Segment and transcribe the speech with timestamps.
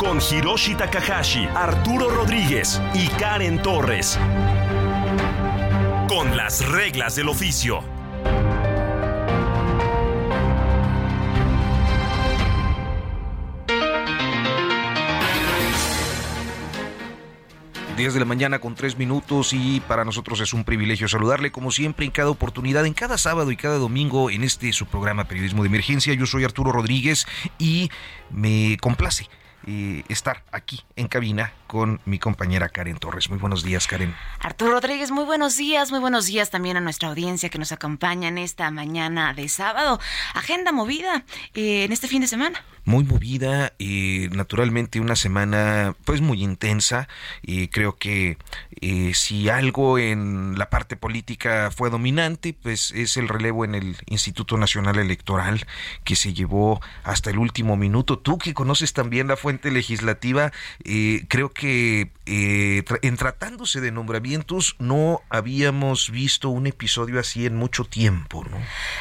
[0.00, 4.18] Con Hiroshi Takahashi, Arturo Rodríguez y Karen Torres.
[6.08, 7.84] Con las reglas del oficio.
[17.96, 22.06] De la mañana con tres minutos y para nosotros es un privilegio saludarle como siempre
[22.06, 25.68] en cada oportunidad, en cada sábado y cada domingo en este su programa Periodismo de
[25.68, 26.14] Emergencia.
[26.14, 27.26] Yo soy Arturo Rodríguez
[27.58, 27.90] y
[28.30, 29.28] me complace
[30.08, 33.30] estar aquí en cabina con mi compañera Karen Torres.
[33.30, 34.12] Muy buenos días, Karen.
[34.40, 38.26] Arturo Rodríguez, muy buenos días, muy buenos días también a nuestra audiencia que nos acompaña
[38.26, 40.00] en esta mañana de sábado.
[40.34, 41.22] Agenda movida
[41.54, 47.08] eh, en este fin de semana muy movida y naturalmente una semana pues muy intensa
[47.42, 48.38] y creo que
[48.80, 53.96] eh, si algo en la parte política fue dominante pues es el relevo en el
[54.06, 55.66] Instituto Nacional Electoral
[56.04, 60.52] que se llevó hasta el último minuto tú que conoces también la fuente legislativa
[60.84, 67.56] eh, creo que eh, en tratándose de nombramientos no habíamos visto un episodio así en
[67.56, 68.56] mucho tiempo ¿no?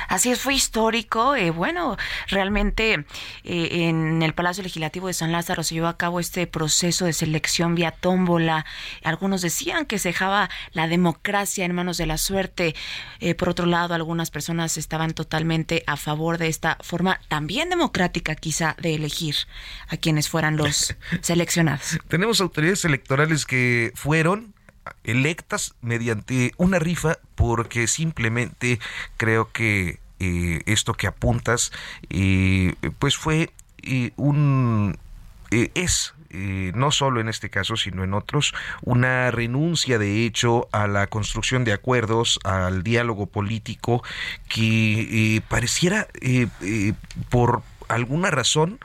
[0.07, 3.05] así es fue histórico bueno realmente
[3.43, 7.75] en el Palacio Legislativo de San Lázaro se llevó a cabo este proceso de selección
[7.75, 8.65] vía tómbola.
[9.03, 12.75] Algunos decían que se dejaba la democracia en manos de la suerte.
[13.19, 18.35] Eh, por otro lado, algunas personas estaban totalmente a favor de esta forma también democrática
[18.35, 19.35] quizá de elegir
[19.87, 21.99] a quienes fueran los seleccionados.
[22.07, 24.53] Tenemos autoridades electorales que fueron
[25.03, 28.79] electas mediante una rifa porque simplemente
[29.17, 31.71] creo que eh, esto que apuntas
[32.09, 33.51] eh, pues fue
[34.17, 34.97] un
[35.51, 40.67] eh, es eh, no solo en este caso, sino en otros, una renuncia de hecho
[40.71, 44.03] a la construcción de acuerdos, al diálogo político
[44.47, 46.07] que eh, pareciera
[47.29, 48.79] por alguna razón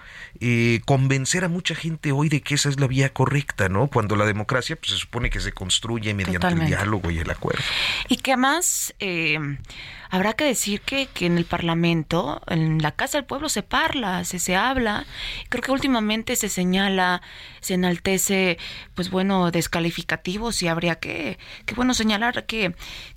[0.84, 3.88] convencer a mucha gente hoy de que esa es la vía correcta, ¿no?
[3.88, 7.62] Cuando la democracia pues, se supone que se construye mediante el diálogo y el acuerdo.
[8.08, 8.94] Y que además
[10.10, 14.24] habrá que decir que, que en el Parlamento, en la Casa del Pueblo se parla,
[14.24, 15.06] se, se habla.
[15.48, 17.22] Creo que últimamente se señala,
[17.60, 18.58] se enaltece,
[18.94, 22.74] pues bueno, descalificativos y habría que, que bueno, señalar que,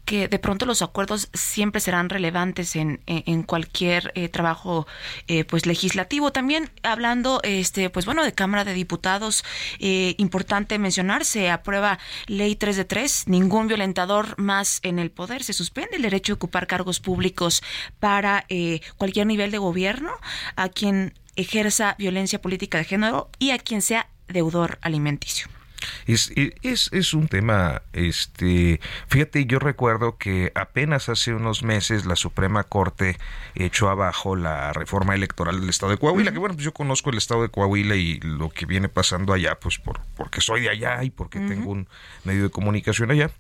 [0.08, 4.88] que de pronto los acuerdos siempre serán relevantes en, en, cualquier eh, trabajo
[5.28, 6.32] eh, pues legislativo.
[6.32, 9.44] También hablando, este, pues bueno, de Cámara de Diputados,
[9.80, 15.44] eh, importante mencionar, se aprueba ley 3 de 3, ningún violentador más en el poder,
[15.44, 17.62] se suspende el derecho a ocupar cargos públicos
[18.00, 20.12] para eh, cualquier nivel de gobierno,
[20.56, 25.57] a quien ejerza violencia política de género y a quien sea deudor alimenticio.
[26.06, 32.16] Es, es, es, un tema, este, fíjate, yo recuerdo que apenas hace unos meses la
[32.16, 33.18] Suprema Corte
[33.56, 37.18] echó abajo la reforma electoral del Estado de Coahuila, que bueno, pues yo conozco el
[37.18, 41.04] Estado de Coahuila y lo que viene pasando allá, pues por, porque soy de allá
[41.04, 41.88] y porque tengo un
[42.24, 43.32] medio de comunicación allá.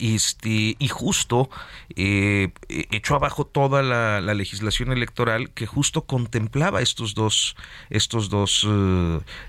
[0.00, 1.50] Este, y justo
[1.96, 7.54] eh, echó abajo toda la, legislación electoral que justo contemplaba estos dos,
[7.90, 8.66] estos dos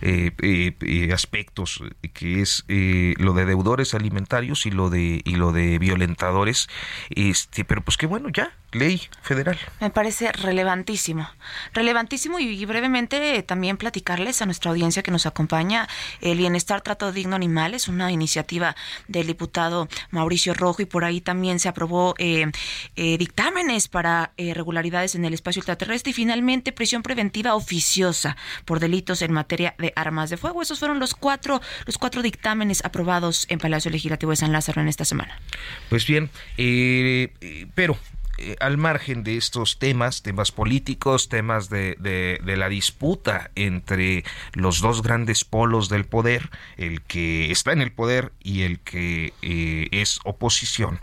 [0.01, 1.81] eh, eh, aspectos,
[2.13, 6.67] que es lo de deudores alimentarios y lo de, y lo de violentadores.
[7.09, 9.57] Este, pero pues qué bueno, ya, ley federal.
[9.79, 11.29] Me parece relevantísimo.
[11.73, 15.87] Relevantísimo y, brevemente también platicarles a nuestra audiencia que nos acompaña
[16.21, 18.75] el Bienestar Trato Digno Animales, una iniciativa
[19.07, 22.51] del diputado Mauricio Rojo y por ahí también se aprobó eh,
[22.95, 28.79] eh, dictámenes para eh, regularidades en el espacio ultraterrestre y finalmente prisión preventiva oficiosa por
[28.79, 30.61] delitos en materia de armas de fuego.
[30.61, 34.87] Esos fueron los cuatro, los cuatro dictámenes aprobados en Palacio Legislativo de San Lázaro en
[34.87, 35.39] esta semana.
[35.89, 36.29] Pues bien,
[37.75, 37.97] pero
[38.37, 44.81] eh, al margen de estos temas, temas políticos, temas de, de, la disputa entre los
[44.81, 49.87] dos grandes polos del poder, el que está en el poder y el que eh,
[49.91, 50.99] es oposición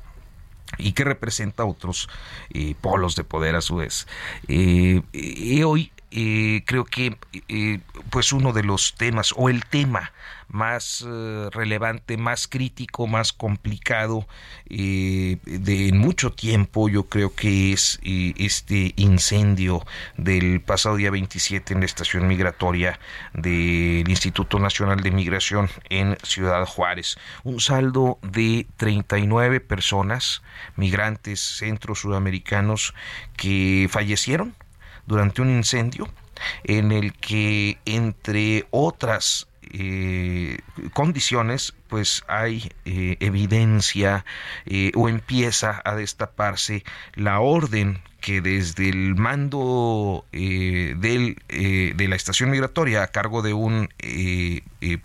[0.79, 2.09] y que representa otros
[2.50, 4.06] eh, polos de poder a su vez.
[4.49, 7.17] hoy eh, creo que
[7.49, 7.81] eh,
[8.11, 10.12] pues uno de los temas o el tema
[10.49, 11.07] más
[11.53, 14.27] relevante, más crítico, más complicado
[14.69, 19.87] de en mucho tiempo, yo creo que es este incendio
[20.17, 22.99] del pasado día 27 en la estación migratoria
[23.33, 27.17] del Instituto Nacional de Migración en Ciudad Juárez.
[27.45, 30.43] Un saldo de 39 personas,
[30.75, 32.95] migrantes centro sudamericanos,
[33.37, 34.55] que fallecieron
[35.11, 36.09] durante un incendio
[36.62, 40.59] en el que, entre otras eh,
[40.93, 44.25] condiciones, pues hay eh, evidencia
[44.67, 46.85] eh, o empieza a destaparse
[47.15, 53.89] la orden que desde el mando del, de la estación migratoria a cargo de un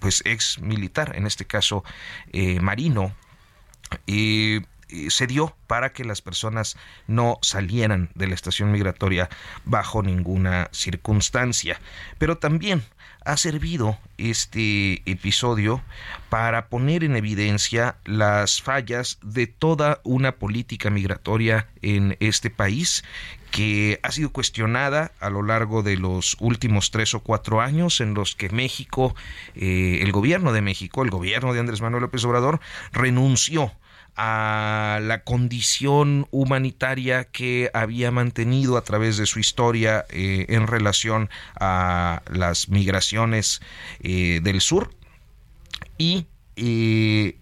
[0.01, 1.85] pues ex militar, en este caso
[2.59, 3.15] marino,
[5.09, 6.77] se dio para que las personas
[7.07, 9.29] no salieran de la estación migratoria
[9.63, 11.79] bajo ninguna circunstancia.
[12.17, 12.83] Pero también
[13.25, 15.81] ha servido este episodio
[16.29, 23.03] para poner en evidencia las fallas de toda una política migratoria en este país
[23.49, 28.13] que ha sido cuestionada a lo largo de los últimos tres o cuatro años en
[28.13, 29.15] los que México,
[29.55, 32.59] eh, el gobierno de México, el gobierno de Andrés Manuel López Obrador,
[32.91, 33.71] renunció
[34.15, 41.29] a la condición humanitaria que había mantenido a través de su historia eh, en relación
[41.59, 43.61] a las migraciones
[43.99, 44.93] eh, del sur.
[45.97, 46.27] Y
[46.57, 47.37] eh,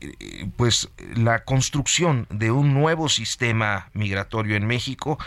[0.57, 5.19] pues la construcción de un nuevo sistema migratorio en México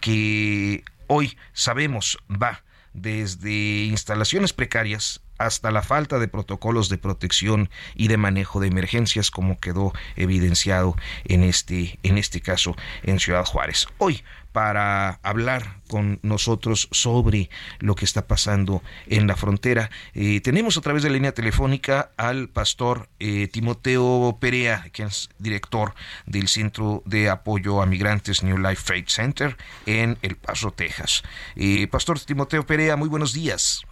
[0.00, 2.62] que hoy sabemos va
[2.94, 9.30] desde instalaciones precarias hasta la falta de protocolos de protección y de manejo de emergencias
[9.30, 13.86] como quedó evidenciado en este en este caso en Ciudad Juárez.
[13.98, 14.22] Hoy
[14.52, 17.50] para hablar con nosotros sobre
[17.80, 19.90] lo que está pasando en la frontera.
[20.14, 25.30] Eh, tenemos a través de la línea telefónica al pastor eh, Timoteo Perea, quien es
[25.38, 25.94] director
[26.26, 29.56] del Centro de Apoyo a Migrantes New Life Faith Center
[29.86, 31.22] en El Paso, Texas.
[31.56, 33.84] Eh, pastor Timoteo Perea, muy buenos días.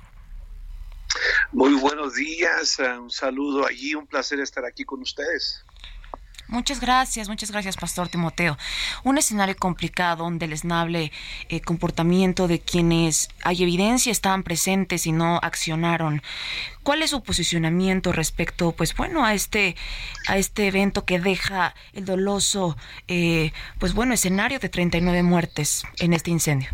[1.52, 5.64] Muy buenos días, eh, un saludo allí, un placer estar aquí con ustedes.
[6.50, 8.58] Muchas gracias, muchas gracias, Pastor Timoteo.
[9.04, 11.12] Un escenario complicado, un deleznable
[11.48, 16.22] eh, comportamiento de quienes hay evidencia estaban presentes y no accionaron.
[16.82, 19.76] ¿Cuál es su posicionamiento respecto, pues bueno, a este,
[20.26, 22.76] a este evento que deja el doloso,
[23.06, 26.70] eh, pues bueno, escenario de 39 muertes en este incendio?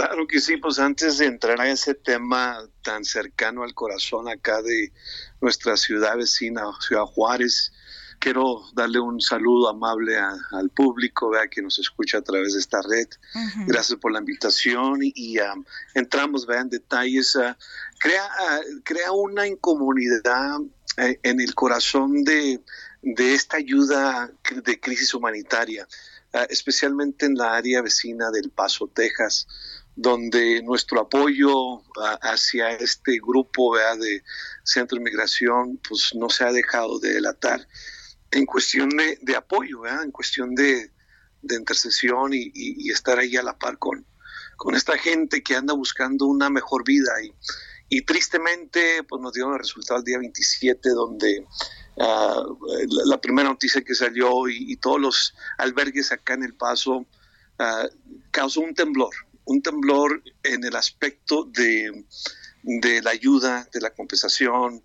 [0.00, 4.62] Claro que sí, pues antes de entrar a ese tema tan cercano al corazón acá
[4.62, 4.94] de
[5.42, 7.70] nuestra ciudad vecina, Ciudad Juárez,
[8.18, 12.80] quiero darle un saludo amable al público vea, que nos escucha a través de esta
[12.80, 13.08] red.
[13.66, 17.36] Gracias por la invitación y, um, entramos vea, en detalles.
[17.36, 17.52] Uh,
[17.98, 20.60] crea, uh, crea una incomunidad
[20.96, 22.62] eh, en el corazón de,
[23.02, 24.32] de esta ayuda
[24.64, 25.86] de crisis humanitaria,
[26.48, 29.46] especialmente en la área vecina del Paso, Texas
[29.96, 31.82] donde nuestro apoyo
[32.22, 34.22] hacia este grupo de
[34.64, 37.66] Centro de Migración pues no se ha dejado de delatar
[38.30, 40.92] en cuestión de, apoyo, en cuestión de,
[41.42, 44.06] intercesión y, estar ahí a la par con,
[44.56, 47.12] con esta gente que anda buscando una mejor vida.
[47.88, 51.44] Y, tristemente pues nos dieron el resultado el día 27 donde
[51.98, 52.44] ah,
[53.04, 57.04] la, primera noticia que salió y, todos los albergues acá en El Paso
[57.58, 57.88] ah,
[58.30, 59.10] causó un temblor
[59.44, 62.04] un temblor en el aspecto de,
[63.02, 64.84] la ayuda, de la compensación,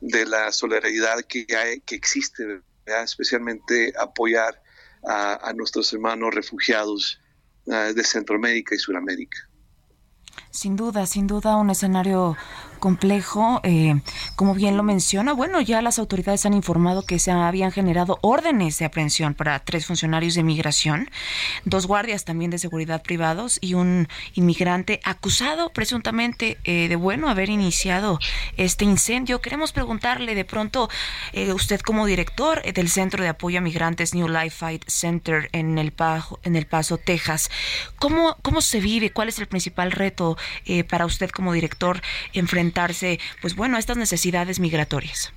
[0.00, 4.62] de la solidaridad que, hay, que existe, especialmente apoyar
[5.04, 7.20] a, nuestros hermanos refugiados
[7.70, 9.38] ah, de Centroamérica y Sudamérica.
[10.50, 12.36] Sin duda, sin duda un escenario
[12.76, 13.60] complejo.
[13.62, 14.00] Eh,
[14.34, 18.78] como bien lo menciona, bueno, ya las autoridades han informado que se habían generado órdenes
[18.78, 21.10] de aprehensión para tres funcionarios de migración,
[21.64, 27.48] dos guardias también de seguridad privados y un inmigrante acusado presuntamente eh, de, bueno, haber
[27.48, 28.18] iniciado
[28.56, 29.40] este incendio.
[29.40, 30.88] Queremos preguntarle de pronto,
[31.32, 35.78] eh, usted como director del Centro de Apoyo a Migrantes New Life Fight Center en
[35.78, 37.50] El, Paso, en el Paso, Texas,
[37.98, 39.10] ¿cómo, ¿cómo se vive?
[39.10, 40.36] ¿Cuál es el principal reto
[40.88, 42.00] para usted como director
[42.32, 42.65] enfrentar
[43.40, 45.32] pues bueno, a estas necesidades migratorias?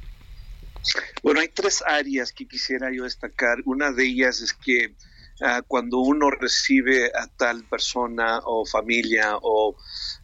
[1.24, 3.58] Bueno, hay tres áreas que quisiera yo destacar.
[3.66, 4.96] Una de ellas es que
[5.42, 9.76] ah, cuando uno recibe a tal persona o familia o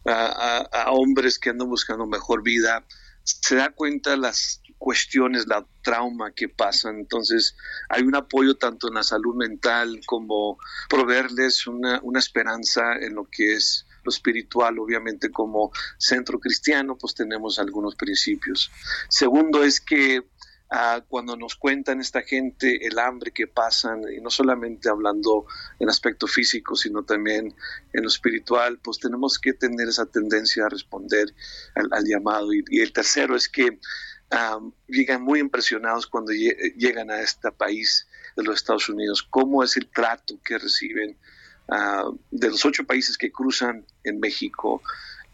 [0.06, 2.84] a, hombres que andan buscando mejor vida,
[3.22, 6.98] se da cuenta las cuestiones, la trauma que pasan.
[7.00, 7.56] Entonces,
[7.88, 10.58] hay un apoyo tanto en la salud mental como
[10.88, 17.58] proveerles una, una esperanza en lo que es espiritual, obviamente como centro cristiano, pues tenemos
[17.58, 18.70] algunos principios.
[19.08, 20.22] Segundo es que
[20.68, 25.46] Ah, cuando nos cuentan esta gente el hambre que pasan, y no solamente hablando
[25.78, 27.54] en aspecto físico, sino también
[27.92, 31.32] en lo espiritual, pues tenemos que tener esa tendencia a responder
[31.76, 32.52] al, llamado.
[32.52, 33.78] Y, el tercero es que
[34.88, 39.88] llegan muy impresionados cuando llegan a este país de los Estados Unidos, cómo es el
[39.88, 41.16] trato que reciben
[41.68, 44.82] ah, de los ocho países que cruzan en México.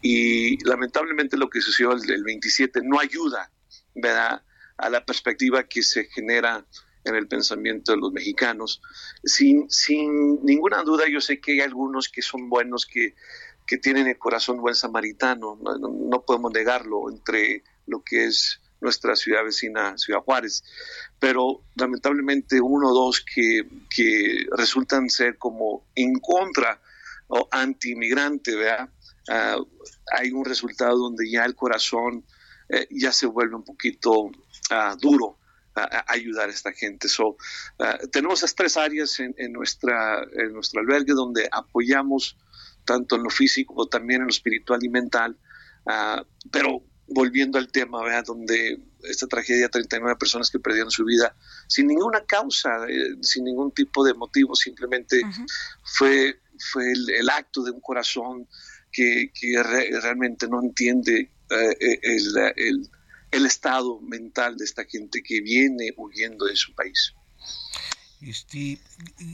[0.01, 3.51] Y lamentablemente lo que sucedió el, el 27 no ayuda,
[3.95, 4.41] ¿verdad?
[4.77, 6.65] a la perspectiva que se genera
[7.03, 8.81] en el pensamiento de los mexicanos.
[9.23, 13.15] Sin, sin ninguna duda, yo sé que hay algunos que son buenos, que,
[13.67, 19.43] que tienen el corazón buen samaritano, no, podemos negarlo entre lo que es nuestra ciudad
[19.45, 20.63] vecina, Ciudad Juárez,
[21.19, 26.81] pero lamentablemente uno o dos que, que resultan ser como en contra
[27.33, 28.89] o anti-inmigrante, ¿verdad?
[29.29, 29.57] Ah,
[30.17, 32.25] hay un resultado donde ya el corazón
[32.69, 34.31] eh, ya se vuelve un poquito
[34.99, 35.39] duro
[35.75, 37.07] a, ayudar a esta gente.
[37.07, 37.37] So,
[38.11, 42.37] tenemos esas tres áreas en, nuestra, en nuestro albergue donde apoyamos
[42.85, 45.37] tanto en lo físico como también en lo espiritual y mental.
[46.51, 51.35] pero volviendo al tema, donde esta tragedia, 39 personas que perdieron su vida
[51.67, 55.21] sin ninguna causa, eh, sin ningún tipo de motivo, simplemente
[55.83, 56.39] fue,
[56.71, 58.47] fue el, acto de un corazón
[58.91, 61.99] que, que realmente no entiende eh, eh,
[62.57, 62.89] el
[63.33, 67.13] el estado mental de esta gente que viene huyendo de su país.
[68.21, 68.77] Este,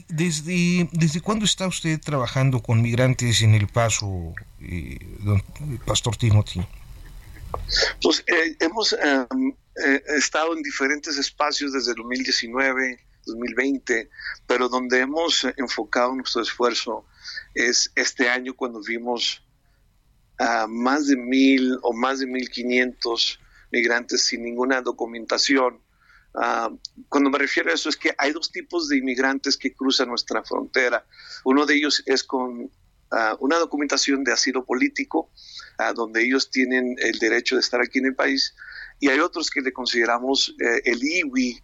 [0.08, 5.42] desde, ¿Desde cuándo está usted trabajando con migrantes en El Paso, eh, don
[5.86, 6.60] Pastor Timothy?
[8.02, 12.98] Pues eh, hemos em, eh, estado en diferentes espacios desde el 2019,
[13.30, 14.10] 2020,
[14.46, 17.06] pero donde hemos enfocado nuestro esfuerzo
[17.54, 19.42] es este año cuando vimos
[20.38, 23.38] a más de mil o más de mil quinientos
[23.70, 25.80] migrantes sin ninguna documentación.
[26.34, 26.70] Ah,
[27.08, 30.42] cuando me refiero a eso es que hay dos tipos de inmigrantes que cruzan nuestra
[30.42, 31.04] frontera.
[31.44, 32.70] Uno de ellos es con
[33.10, 35.30] ah, una documentación de asilo político,
[35.78, 38.54] ah, donde ellos tienen el derecho de estar aquí en el país,
[39.00, 41.62] y hay otros que le consideramos eh, el IWI,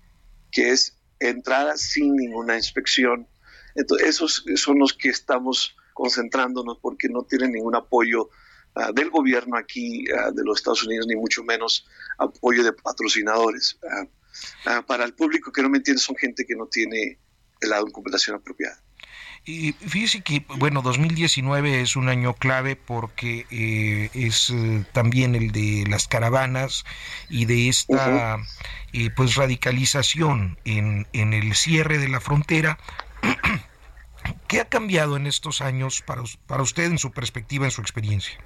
[0.51, 3.29] que es entrada sin ninguna inspección.
[3.75, 8.31] Entonces, esos son los que estamos concentrándonos porque no tienen ningún apoyo
[8.79, 11.87] Ah, del gobierno aquí ah, de los Estados Unidos, ni mucho menos
[12.19, 13.79] apoyo de patrocinadores.
[14.67, 17.19] Ah, para el público que no me entiende, son gente que no tiene
[17.63, 18.79] la documentación apropiada.
[19.49, 25.53] Y fíjese que, bueno, 2019 es un año clave porque eh, es eh, también el
[25.53, 26.85] de las caravanas
[27.31, 28.39] y de esta
[28.93, 32.77] eh, pues radicalización en, en el cierre de la frontera.
[34.49, 38.37] ¿Qué ha cambiado en estos años para, para usted en su perspectiva, en su experiencia?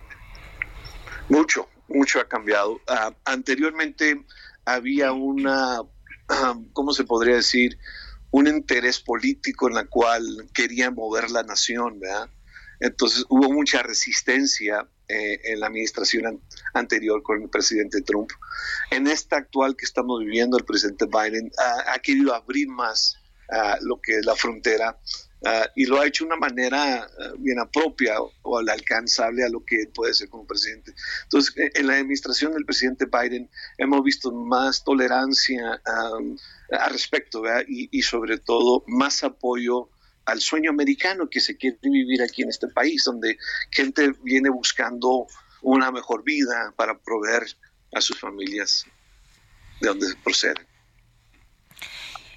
[1.30, 2.78] Mucho, mucho ha cambiado.
[2.86, 4.22] Ah, anteriormente
[4.66, 5.80] había una,
[6.74, 7.78] ¿cómo se podría decir?
[8.32, 12.00] Un interés político en la cual quería mover la nación.
[12.78, 16.40] Entonces hubo mucha resistencia eh, en la administración
[16.72, 18.30] anterior con el presidente Trump.
[18.90, 21.50] En esta actual que estamos viviendo, el presidente Biden
[21.86, 23.16] ha querido abrir más
[23.50, 24.98] ah, lo que es la frontera
[25.44, 29.48] Ah, y lo ha hecho de una manera ah, bien propia o, al alcanzable a
[29.48, 30.92] lo que puede ser como presidente.
[31.24, 37.88] Entonces, eh, en la administración del presidente Biden hemos visto más tolerancia al respecto y,
[37.90, 39.88] y, sobre todo más apoyo
[40.26, 43.38] al sueño americano que se quiere vivir aquí en este país, donde
[43.70, 45.26] gente viene buscando
[45.62, 47.46] una mejor vida para proveer
[47.94, 48.84] a sus familias
[49.80, 50.66] de donde proceden.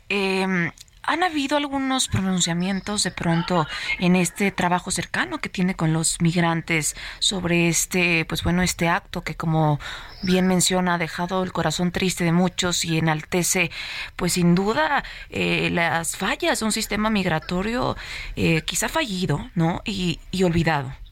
[0.10, 0.72] Eh,
[1.05, 3.67] ¿Han habido algunos pronunciamientos de pronto
[4.00, 9.22] en este trabajo cercano que tiene con los migrantes sobre este, pues bueno, este acto
[9.22, 9.79] que como
[10.22, 13.69] bien menciona ha dejado el corazón triste de muchos y enaltece,
[14.15, 17.98] pues sin duda, eh, las fallas de un sistema migratorio
[18.38, 19.81] eh, quizá fallido, ¿no?
[19.83, 21.02] Y, y olvidado.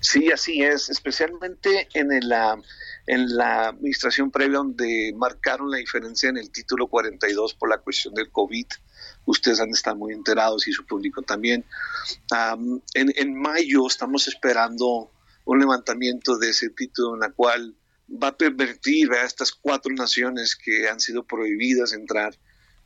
[0.00, 2.32] Sí, así es, especialmente en el
[3.06, 8.30] la administración previa donde marcaron la diferencia en el título 42 por la cuestión del
[8.30, 8.66] COVID.
[9.26, 11.64] Ustedes han estar muy enterados y su público también.
[12.94, 15.10] en, mayo estamos esperando
[15.44, 17.74] un levantamiento de ese título en la cual
[18.10, 22.34] va a pervertir a estas cuatro naciones que han sido prohibidas entrar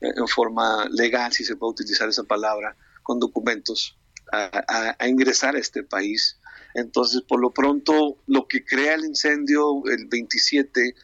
[0.01, 3.97] eh, en forma legal, si se puede utilizar esa palabra, con documentos
[4.33, 6.39] a ingresar a este país
[6.75, 10.95] entonces, por lo pronto, lo que crea el incendio el 27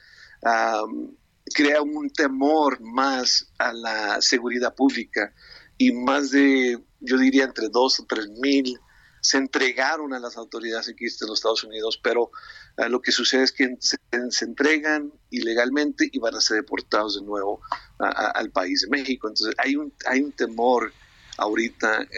[1.54, 5.32] crea un temor más a la seguridad pública
[5.78, 8.78] y más de, yo diría, entre dos o tres mil
[9.22, 12.30] se entregaron a las autoridades aquí en los Estados Unidos, pero
[12.78, 13.98] eh, lo que sucede es que se,
[14.44, 17.60] entregan ilegalmente y van a ser deportados de nuevo
[17.98, 19.28] al país de México.
[19.28, 20.92] Entonces hay un, hay un temor
[21.40, 22.08] ahorita eh,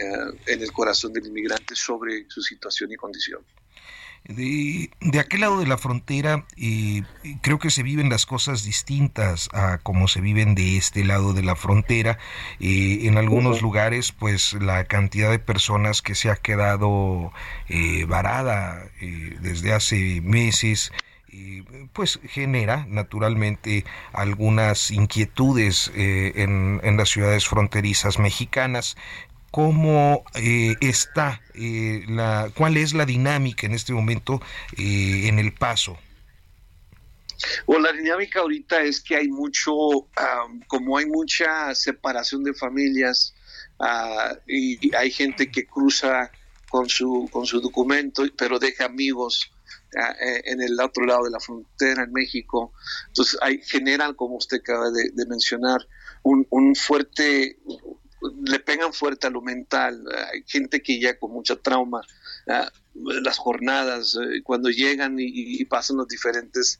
[0.47, 3.41] en el corazón del inmigrante sobre su situación y condición.
[4.25, 7.03] De, de, aquel lado de la frontera eh,
[7.41, 11.43] creo que se viven las cosas distintas a como se viven de este lado de
[11.43, 12.17] la frontera.
[12.61, 17.33] Eh, en algunos lugares pues la cantidad de personas que se ha quedado
[17.67, 18.89] eh, varada
[19.41, 20.93] desde hace meses
[21.93, 28.95] pues genera naturalmente algunas inquietudes en, en, las ciudades fronterizas mexicanas
[29.53, 34.41] cómo eh, está, eh, la, cuál es la dinámica en este momento
[34.75, 35.95] eh, en el paso.
[37.67, 39.73] Bueno, la dinámica ahorita es que hay mucho,
[40.65, 43.35] como hay mucha separación de familias
[43.79, 46.31] ah, y hay gente que cruza
[46.67, 49.52] con su, con su documento, pero deja amigos
[49.95, 52.73] en el otro lado de la frontera en México.
[53.07, 55.87] Entonces, hay, generan, como usted acaba de, mencionar,
[56.23, 57.57] un, un, fuerte
[58.45, 60.03] le pegan fuerte a lo mental.
[60.31, 62.01] Hay gente que ya con mucha trauma,
[62.47, 66.79] ah, las jornadas, eh, cuando llegan y, pasan los diferentes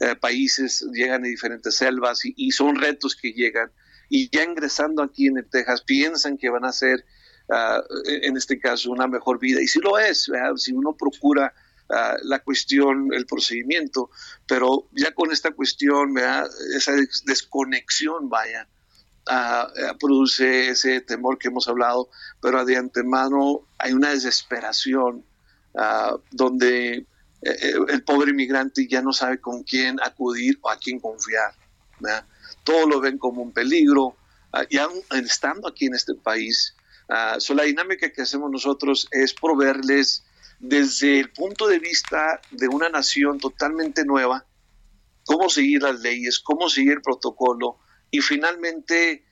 [0.00, 3.70] eh, países, llegan a diferentes selvas y, son retos que llegan.
[4.08, 7.04] Y ya ingresando aquí en el Texas, piensan que van a ser,
[7.50, 9.60] ah, en este caso, una mejor vida.
[9.60, 11.52] Y si lo es, si uno procura
[11.92, 14.10] ah, la cuestión, el procedimiento,
[14.46, 16.14] pero ya con esta cuestión,
[16.74, 16.92] esa
[17.24, 18.66] desconexión, vaya,
[19.98, 22.08] produce ese temor que hemos hablado,
[22.40, 25.24] pero de antemano hay una desesperación
[26.30, 27.06] donde
[27.42, 31.54] eh, eh, el pobre inmigrante ya no sabe con quién acudir o a quién confiar.
[32.64, 34.16] Todo lo ven como un peligro,
[34.70, 36.74] ya estando aquí en este país.
[37.08, 40.24] la dinámica que hacemos nosotros es proveerles
[40.60, 44.46] desde el punto de vista de una nación totalmente nueva,
[45.24, 47.78] cómo seguir las leyes, cómo seguir el protocolo,
[48.10, 49.24] y finalmente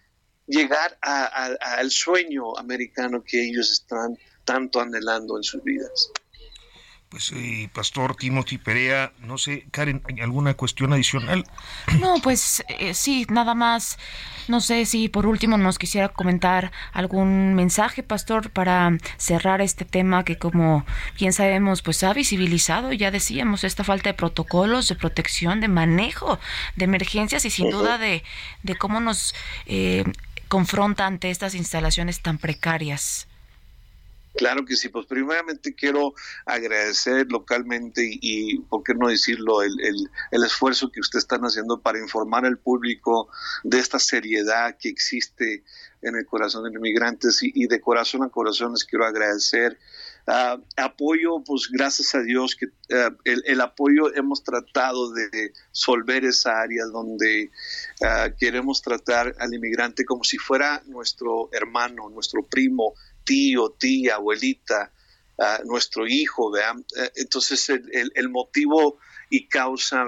[0.47, 6.11] llegar al sueño americano que ellos están tanto anhelando en sus vidas.
[7.09, 11.47] Pues, eh, Pastor Timothy Perea, no sé, Karen, ¿alguna cuestión adicional?
[12.01, 13.99] No, pues eh, sí, nada más.
[14.47, 20.25] No sé si por último nos quisiera comentar algún mensaje, Pastor, para cerrar este tema
[20.25, 20.87] que como
[21.19, 26.39] bien sabemos, pues ha visibilizado, ya decíamos, esta falta de protocolos, de protección, de manejo
[26.77, 28.23] de emergencias y sin duda de,
[28.63, 29.35] de cómo nos
[29.67, 30.05] eh,
[30.49, 33.28] confronta ante estas instalaciones tan precarias.
[34.39, 36.15] Claro que sí, pues primeramente quiero
[36.47, 39.75] agradecer localmente y, por qué no decirlo, el,
[40.31, 43.29] esfuerzo que ustedes están haciendo para informar al público
[43.65, 45.65] de esta seriedad que existe
[46.03, 49.77] en el corazón de los inmigrantes y, de corazón a corazón les quiero agradecer.
[50.29, 52.67] Ah, apoyo, pues gracias a Dios que
[53.25, 57.51] el, el, apoyo hemos tratado de solver esa área donde
[58.05, 62.93] ah, queremos tratar al inmigrante como si fuera nuestro hermano, nuestro primo,
[63.29, 64.91] tío, tía, abuelita,
[65.65, 66.85] nuestro hijo, ¿vean?
[66.97, 68.99] Eh, entonces el, el, motivo
[69.31, 70.07] y causa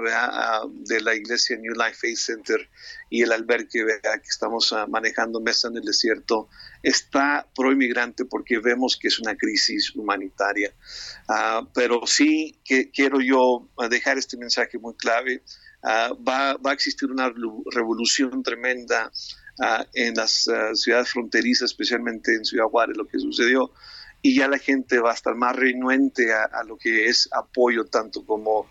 [0.71, 2.69] de la iglesia New Life Faith Center
[3.09, 4.19] y el albergue ¿vea?
[4.19, 6.49] que estamos ah, manejando Mesa en el Desierto
[6.81, 10.73] está pro inmigrante porque vemos que es una crisis humanitaria.
[11.27, 15.43] Ah, pero sí que quiero yo dejar este mensaje muy clave.
[15.83, 17.31] Ah, va, va, a existir una
[17.71, 19.11] revolución tremenda
[19.93, 23.71] en las ciudades fronterizas, especialmente en Ciudad Juárez, lo que sucedió,
[24.21, 28.25] y ya la gente va a estar más renuente a, lo que es apoyo, tanto
[28.25, 28.67] como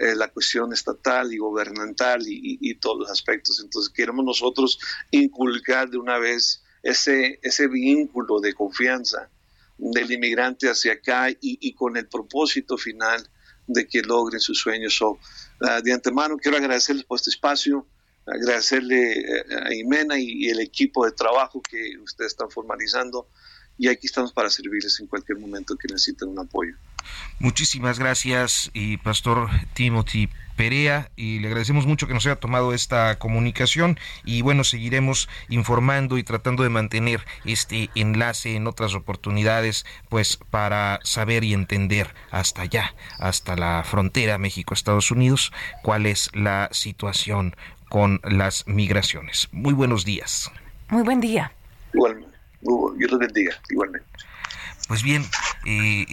[0.00, 3.60] eh, la cuestión estatal y gubernamental y, todos los aspectos.
[3.62, 4.78] Entonces queremos nosotros
[5.10, 9.30] inculcar de una vez ese, ese vínculo de confianza
[9.78, 13.28] del inmigrante hacia acá y, con el propósito final
[13.66, 15.00] de que logren sus sueños.
[15.82, 17.86] de antemano quiero agradecerles por este espacio
[18.26, 23.28] agradecerle eh, a Jimena y, el equipo de trabajo que ustedes están formalizando
[23.76, 26.74] y aquí estamos para servirles en cualquier momento que necesiten un apoyo.
[27.38, 33.18] Muchísimas gracias y Pastor Timothy Perea y le agradecemos mucho que nos haya tomado esta
[33.18, 40.38] comunicación y bueno, seguiremos informando y tratando de mantener este enlace en otras oportunidades pues
[40.50, 47.56] para saber y entender hasta allá, hasta la frontera México-Estados Unidos, cuál es la situación
[47.88, 49.48] con las migraciones.
[49.52, 50.50] Muy buenos días.
[50.88, 51.52] Muy buen día.
[51.92, 52.34] Igualmente.
[52.96, 54.06] Dios los bendiga, igualmente.
[54.88, 55.24] Pues bien,
[55.64, 56.04] eh,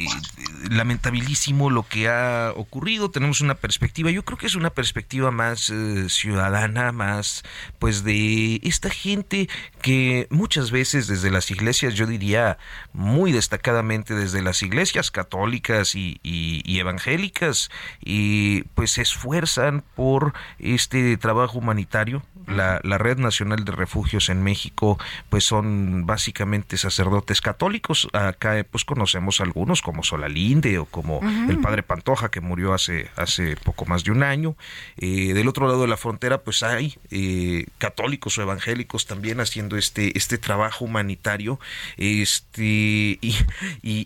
[0.70, 3.12] lamentabilísimo lo que ha ocurrido.
[3.12, 5.72] Tenemos una perspectiva, yo creo que es una perspectiva más
[6.08, 7.44] ciudadana, más
[7.80, 9.50] pues de esta gente
[9.82, 12.58] que muchas veces desde las iglesias, yo diría
[12.94, 16.20] muy destacadamente desde las iglesias católicas y,
[16.66, 22.24] evangélicas, y pues se esfuerzan por este trabajo humanitario.
[22.48, 24.98] La, la, Red Nacional de Refugios en México,
[25.30, 28.08] pues son básicamente sacerdotes católicos.
[28.14, 33.56] Acá pues conocemos algunos como Solalinde o como el Padre Pantoja que murió hace, hace
[33.58, 34.56] poco más de un año.
[34.98, 39.78] Eh, del otro lado de la frontera pues hay eh, católicos o evangélicos también haciendo
[39.78, 41.60] este, este trabajo humanitario.
[41.98, 43.36] Este, y,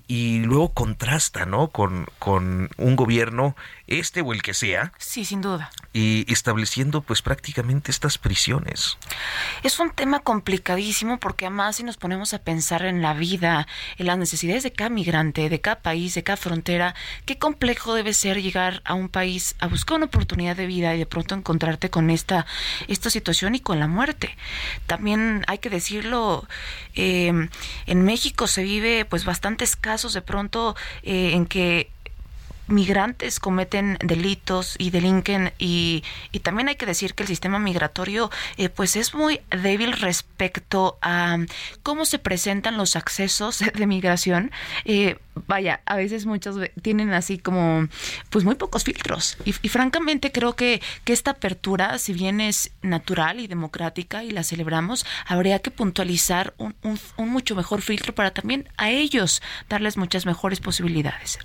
[0.07, 1.69] y, luego contrasta, ¿no?
[1.69, 3.55] Con, con un gobierno,
[3.87, 4.91] este o el que sea.
[4.97, 5.71] Sí, sin duda.
[5.93, 8.97] Y estableciendo pues prácticamente estas prisiones.
[9.63, 13.67] Es un tema complicadísimo porque además si nos ponemos a pensar en la vida,
[13.97, 16.95] en las necesidades de cada migrante, de cada país, de cada frontera,
[17.25, 20.99] qué complejo debe ser llegar a un país a buscar una oportunidad de vida y
[20.99, 22.45] de pronto encontrarte con esta,
[22.87, 24.35] esta situación y con la muerte.
[24.87, 26.47] También hay que decirlo,
[26.95, 27.49] eh,
[27.85, 31.91] en México se vive pues bastantes casos de pronto eh, en que
[32.67, 38.31] migrantes cometen delitos y delinquen y, y, también hay que decir que el sistema migratorio
[38.57, 41.37] eh, pues es muy débil respecto a
[41.83, 44.51] cómo se presentan los accesos de migración.
[44.85, 47.87] Eh, vaya a veces muchos tienen así como
[48.29, 49.37] pues muy pocos filtros.
[49.45, 54.43] Y, francamente creo que, que esta apertura si bien es natural y democrática y la
[54.43, 60.25] celebramos habría que puntualizar un, un mucho mejor filtro para también a ellos darles muchas
[60.25, 61.39] mejores posibilidades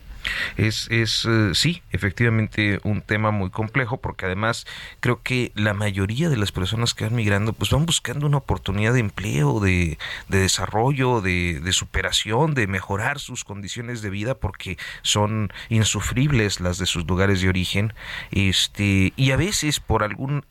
[0.56, 4.66] es, es eh, sí, efectivamente un tema muy complejo porque además
[5.00, 8.92] creo que la mayoría de las personas que van migrando pues van buscando una oportunidad
[8.92, 14.78] de empleo, de, de desarrollo, de, de, superación, de mejorar sus condiciones de vida porque
[15.02, 17.92] son insufribles las de sus lugares de origen.
[18.30, 20.44] Este y a veces por algún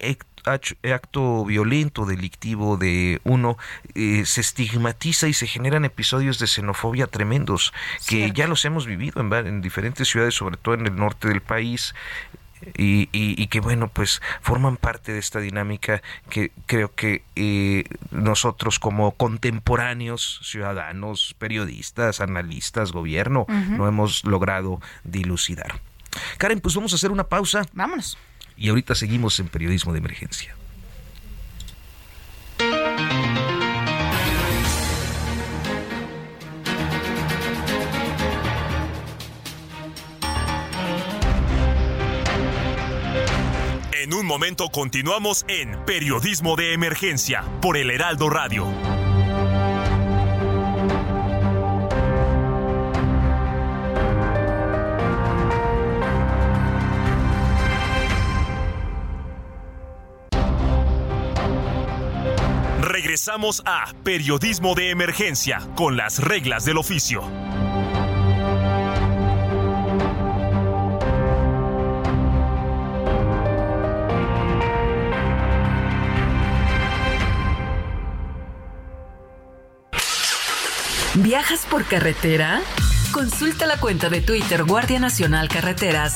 [0.45, 3.58] acto violento, delictivo de uno,
[3.95, 7.73] eh, se estigmatiza y se generan episodios de xenofobia tremendos,
[8.08, 11.41] que ya los hemos vivido en, en, diferentes ciudades, sobre todo en el norte del
[11.41, 11.93] país.
[12.78, 18.80] Y, y, que bueno pues forman parte de esta dinámica que creo que eh, nosotros
[18.80, 25.80] como contemporáneos ciudadanos periodistas analistas gobierno no hemos logrado dilucidar.
[26.38, 27.62] Karen pues vamos a hacer una pausa.
[27.71, 28.17] Vámonos
[28.60, 30.54] y ahorita seguimos en periodismo de emergencia.
[43.93, 48.99] En un momento continuamos en Periodismo de Emergencia por el Heraldo Radio.
[63.10, 67.24] Regresamos a Periodismo de Emergencia con las reglas del oficio.
[81.15, 82.62] ¿Viajas por carretera?
[83.12, 86.15] Consulta la cuenta de Twitter Guardia Nacional Carreteras.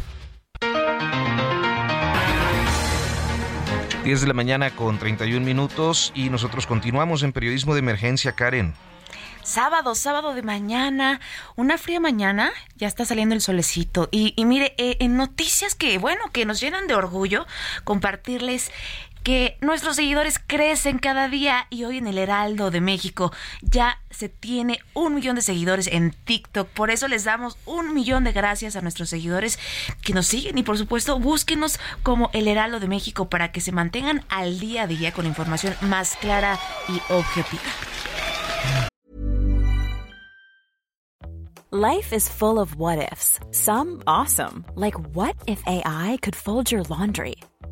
[4.03, 8.73] 10 de la mañana con 31 minutos y nosotros continuamos en periodismo de emergencia, Karen.
[9.43, 11.19] Sábado, sábado de mañana,
[11.55, 14.09] una fría mañana, ya está saliendo el solecito.
[14.11, 17.45] Y, mire, eh, en noticias que, bueno, que nos llenan de orgullo,
[17.83, 18.71] compartirles
[19.23, 23.31] que nuestros seguidores crecen cada día y hoy en el Heraldo de México
[23.61, 26.67] ya se tiene un millón de seguidores en TikTok.
[26.69, 29.59] Por eso les damos un millón de gracias a nuestros seguidores
[30.03, 33.71] que nos siguen y por supuesto búsquenos como el Heraldo de México para que se
[33.71, 37.61] mantengan al día a día con información más clara y objetiva.
[41.73, 43.39] Life is full of what ifs.
[43.51, 47.35] Some awesome, like what if AI could fold your laundry?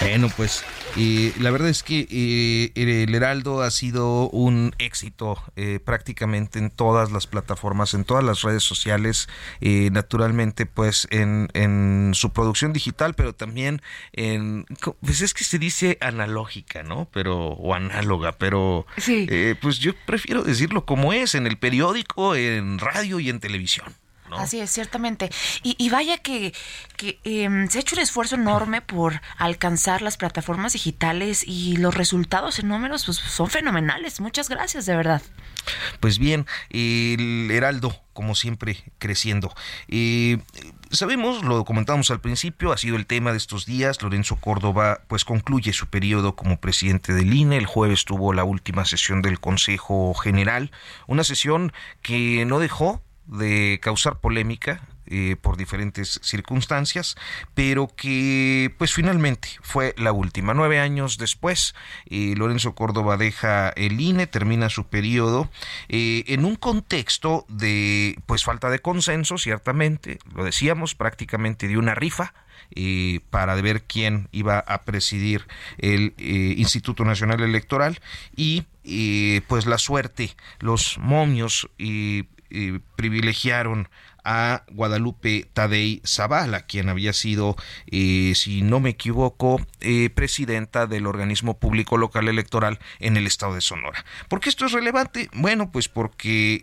[0.00, 0.64] Bueno, pues
[0.96, 6.70] eh, la verdad es que eh, el Heraldo ha sido un éxito eh, prácticamente en
[6.70, 9.28] todas las plataformas, en todas las redes sociales,
[9.60, 14.66] naturalmente pues en, en, su producción digital, pero también en,
[15.00, 17.08] pues es que se dice analógica, ¿no?
[17.12, 19.28] Pero, o análoga, pero sí.
[19.60, 23.94] pues yo prefiero decirlo como es, en el periódico, en radio y en televisión.
[24.32, 25.30] Así es, ciertamente.
[25.62, 26.52] Y, vaya que,
[27.24, 32.58] em, se ha hecho un esfuerzo enorme por alcanzar las plataformas digitales y los resultados
[32.58, 34.20] en números pues, son fenomenales.
[34.20, 35.22] Muchas gracias, de verdad.
[36.00, 39.52] Pues bien, el Heraldo, como siempre, creciendo.
[39.88, 40.38] Eh,
[40.90, 44.00] sabemos, lo comentamos al principio, ha sido el tema de estos días.
[44.02, 47.56] Lorenzo Córdoba, pues concluye su periodo como presidente del INE.
[47.56, 50.70] El jueves tuvo la última sesión del Consejo General,
[51.06, 57.14] una sesión que no dejó de causar polémica eh, por diferentes circunstancias,
[57.54, 60.52] pero que pues finalmente fue la última.
[60.52, 65.48] Nueve años después, eh, Lorenzo Córdoba deja el INE, termina su periodo
[65.88, 71.94] eh, en un contexto de pues falta de consenso, ciertamente, lo decíamos, prácticamente de una
[71.94, 72.34] rifa.
[73.30, 75.46] para ver quién iba a presidir
[75.78, 78.00] el Instituto Nacional Electoral
[78.34, 78.64] y
[79.46, 83.88] pues la suerte, los momios y eh, privilegiaron
[84.28, 87.54] a Guadalupe Tadei Zavala, quien había sido,
[87.86, 93.54] eh, si no me equivoco, eh, presidenta del organismo público local electoral en el estado
[93.54, 94.04] de Sonora.
[94.28, 95.30] ¿Por qué esto es relevante?
[95.32, 96.60] Bueno, pues porque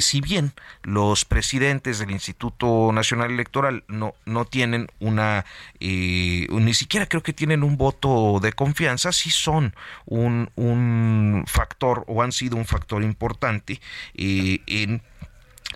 [0.00, 5.44] si bien los presidentes del Instituto Nacional Electoral no, no tienen una,
[5.80, 9.74] ni siquiera creo que tienen un voto de confianza, sí son
[10.06, 13.82] un, un factor o han sido un factor importante
[14.14, 15.02] en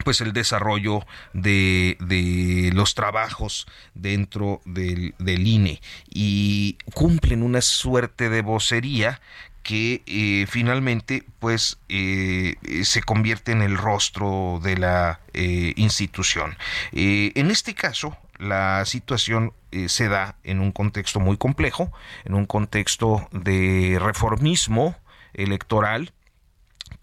[0.04, 8.28] pues el desarrollo de, de, los trabajos dentro del, del, INE y cumplen una suerte
[8.28, 9.20] de vocería
[9.66, 12.54] que eh, finalmente pues eh,
[12.84, 16.56] se convierte en el rostro de la eh, institución.
[16.92, 19.54] en este caso, la situación
[19.88, 21.90] se da en un contexto muy complejo,
[22.24, 24.94] en un contexto de reformismo
[25.34, 26.12] electoral,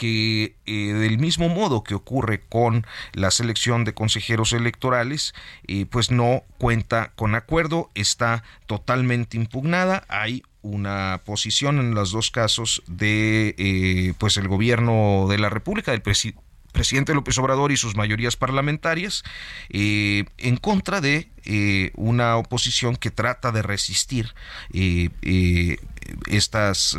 [0.03, 5.33] que eh, del mismo modo que ocurre con la selección de consejeros electorales,
[5.65, 12.31] eh, pues no cuenta con acuerdo, está totalmente impugnada, hay una posición en los dos
[12.31, 17.95] casos de eh, pues el gobierno de la República, del presidente López Obrador y sus
[17.95, 19.23] mayorías parlamentarias
[19.69, 21.29] en contra de
[21.95, 24.33] una oposición que trata de resistir
[26.27, 26.97] estas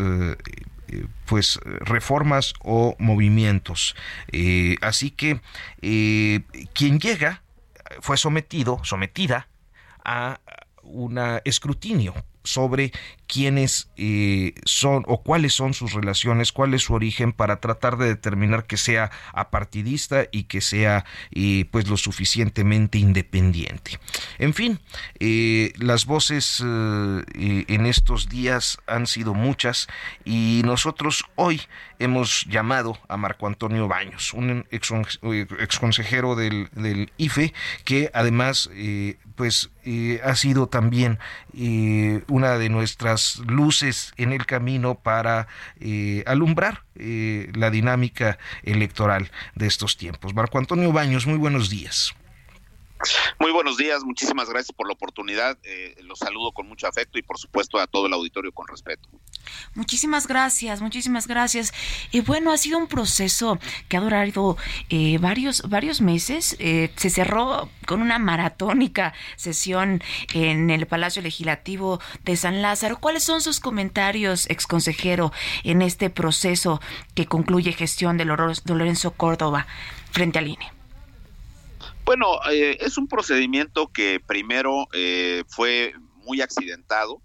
[1.26, 3.96] pues reformas o movimientos.
[4.33, 5.40] Eh, así que
[5.83, 6.40] eh,
[6.72, 7.42] quien llega
[8.00, 9.48] fue sometido, sometida
[10.04, 10.40] a
[10.83, 12.92] un escrutinio sobre
[13.27, 18.07] quiénes eh, son o cuáles son sus relaciones, cuál es su origen para tratar de
[18.07, 23.99] determinar que sea apartidista y que sea eh, pues lo suficientemente independiente.
[24.39, 24.81] En fin,
[25.19, 29.89] eh, las voces en estos días han sido muchas
[30.25, 31.61] y nosotros hoy
[31.99, 37.53] hemos llamado a Marco Antonio Baños, un ex, consejero del, del, IFE
[37.85, 38.71] que además
[39.37, 39.71] pues
[40.23, 41.19] ha sido también
[42.29, 43.13] una de nuestras
[43.46, 45.48] luces en el camino para
[45.81, 50.35] eh, alumbrar eh, la dinámica electoral de estos tiempos.
[50.35, 52.14] Marco Antonio Baños, muy buenos días.
[53.38, 55.59] Muy buenos días, muchísimas gracias por la oportunidad.
[55.62, 59.09] Eh, los saludo con mucho afecto y por supuesto a todo el auditorio con respeto.
[59.74, 61.72] Muchísimas gracias, muchísimas gracias.
[62.11, 64.57] Y bueno, ha sido un proceso que ha durado
[64.88, 66.57] eh, varios, varios meses.
[66.59, 70.02] Eh, se cerró con una maratónica sesión
[70.33, 72.98] en el Palacio Legislativo de San Lázaro.
[72.98, 76.80] ¿Cuáles son sus comentarios, ex consejero, en este proceso
[77.14, 79.66] que concluye gestión de Lorenzo Córdoba
[80.11, 80.74] frente al INE?
[82.04, 87.20] Bueno, eh, es un procedimiento que primero eh, fue muy accidentado,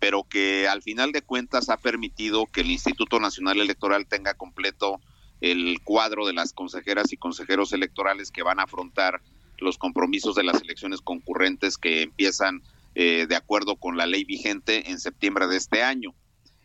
[0.00, 5.00] pero que al final de cuentas ha permitido que el Instituto Nacional Electoral tenga completo
[5.42, 9.20] el cuadro de las consejeras y consejeros electorales que van a afrontar
[9.58, 12.62] los compromisos de las elecciones concurrentes que empiezan
[12.94, 16.14] eh, de acuerdo con la ley vigente en septiembre de este año.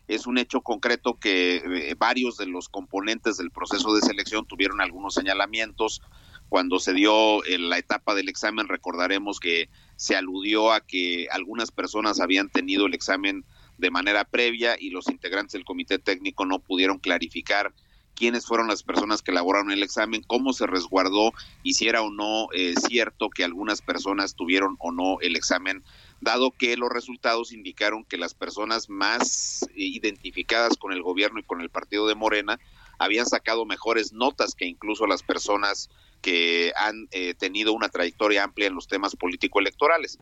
[0.08, 5.14] Es un hecho concreto que varios de los componentes del proceso de selección tuvieron algunos
[5.14, 6.00] señalamientos
[6.48, 12.20] Cuando se dio la etapa del examen, recordaremos que se aludió a que algunas personas
[12.20, 13.44] habían tenido el examen
[13.78, 17.74] de manera previa y los integrantes del comité técnico no pudieron clarificar
[18.16, 21.32] quiénes fueron las personas que elaboraron el examen, cómo se resguardó
[21.62, 25.84] y si era o no eh, cierto que algunas personas tuvieron o no el examen,
[26.20, 31.60] dado que los resultados indicaron que las personas más identificadas con el gobierno y con
[31.60, 32.58] el partido de Morena
[32.98, 35.90] habían sacado mejores notas que incluso las personas
[36.22, 40.18] que han eh, tenido una trayectoria amplia en los temas político-electorales.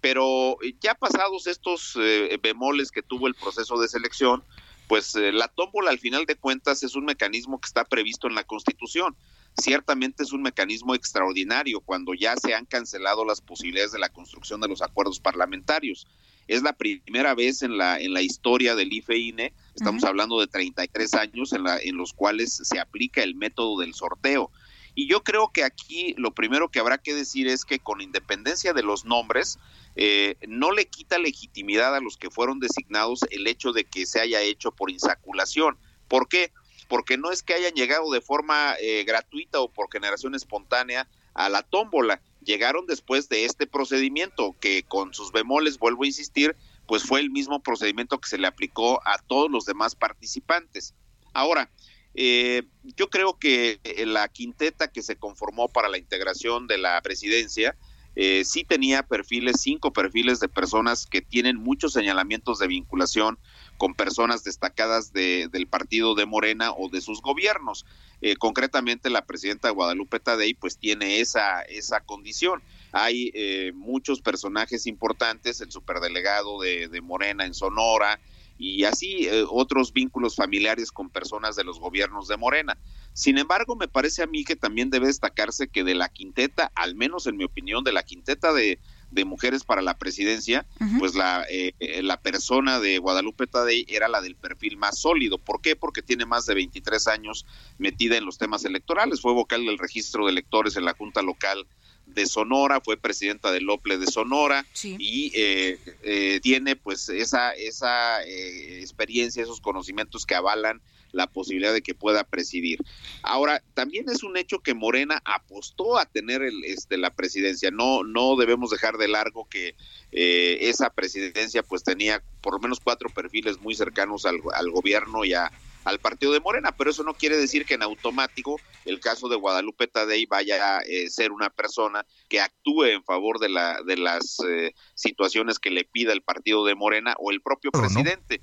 [0.00, 4.44] Pero ya pasados estos eh, bemoles que tuvo el proceso de selección,
[4.86, 8.34] pues eh, la tómbola al final de cuentas es un mecanismo que está previsto en
[8.34, 9.16] la Constitución.
[9.56, 14.60] Ciertamente es un mecanismo extraordinario cuando ya se han cancelado las posibilidades de la construcción
[14.60, 16.06] de los acuerdos parlamentarios.
[16.46, 21.14] Es la primera vez en la en la historia del IFEINE, estamos hablando de 33
[21.14, 24.52] años en, la, en los cuales se aplica el método del sorteo.
[24.96, 28.72] Y yo creo que aquí lo primero que habrá que decir es que con independencia
[28.72, 29.58] de los nombres,
[29.94, 34.20] eh, no le quita legitimidad a los que fueron designados el hecho de que se
[34.20, 35.76] haya hecho por insaculación.
[36.08, 36.50] ¿Por qué?
[36.88, 41.50] Porque no es que hayan llegado de forma eh, gratuita o por generación espontánea a
[41.50, 46.56] la tómbola, llegaron después de este procedimiento que con sus bemoles, vuelvo a insistir,
[46.86, 50.94] pues fue el mismo procedimiento que se le aplicó a todos los demás participantes.
[51.34, 51.70] Ahora,
[52.16, 52.62] eh,
[52.96, 57.76] yo creo que eh, la quinteta que se conformó para la integración de la presidencia
[58.14, 63.38] eh, sí tenía perfiles, cinco perfiles de personas que tienen muchos señalamientos de vinculación
[63.76, 67.84] con personas destacadas del partido de Morena o de sus gobiernos.
[68.22, 72.62] Eh, concretamente la presidenta Guadalupe Tadei pues tiene esa, esa condición.
[72.92, 73.30] Hay
[73.74, 78.18] muchos personajes importantes, el superdelegado de, de Morena en Sonora,
[78.58, 82.78] y así eh, otros vínculos familiares con personas de los gobiernos de Morena.
[83.12, 86.94] Sin embargo, me parece a mí que también debe destacarse que de la quinteta, al
[86.94, 88.78] menos en mi opinión, de la quinteta de,
[89.10, 90.66] de mujeres para la presidencia,
[90.98, 95.38] pues la, eh, eh, la persona de Guadalupe Tadei era la del perfil más sólido.
[95.38, 95.76] ¿Por qué?
[95.76, 97.46] Porque tiene más de 23 años
[97.78, 99.20] metida en los temas electorales.
[99.20, 101.66] Fue vocal del registro de electores en la Junta Local
[102.06, 108.22] de Sonora, fue presidenta del OPLE de Sonora y eh, eh, tiene pues esa, esa
[108.24, 110.80] eh, experiencia, esos conocimientos que avalan
[111.12, 112.78] la posibilidad de que pueda presidir.
[113.22, 117.70] Ahora, también es un hecho que Morena apostó a tener el, este, la presidencia.
[117.70, 119.74] No, no debemos dejar de largo que
[120.10, 125.34] esa presidencia pues tenía por lo menos cuatro perfiles muy cercanos al, al gobierno y
[125.34, 125.50] a,
[125.86, 129.36] al partido de Morena, pero eso no quiere decir que en automático el caso de
[129.36, 133.96] Guadalupe Tadei vaya a eh, ser una persona que actúe en favor de, la, de
[133.96, 138.40] las eh, situaciones que le pida el partido de Morena o el propio presidente.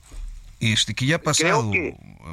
[0.61, 1.69] Este, que ya ha pasado,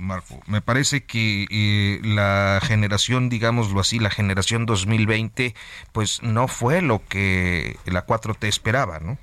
[0.00, 0.40] Marco.
[0.46, 5.56] Me parece que eh, la generación, digámoslo así, la generación 2020,
[5.90, 9.18] pues no fue lo que la 4T esperaba, ¿no?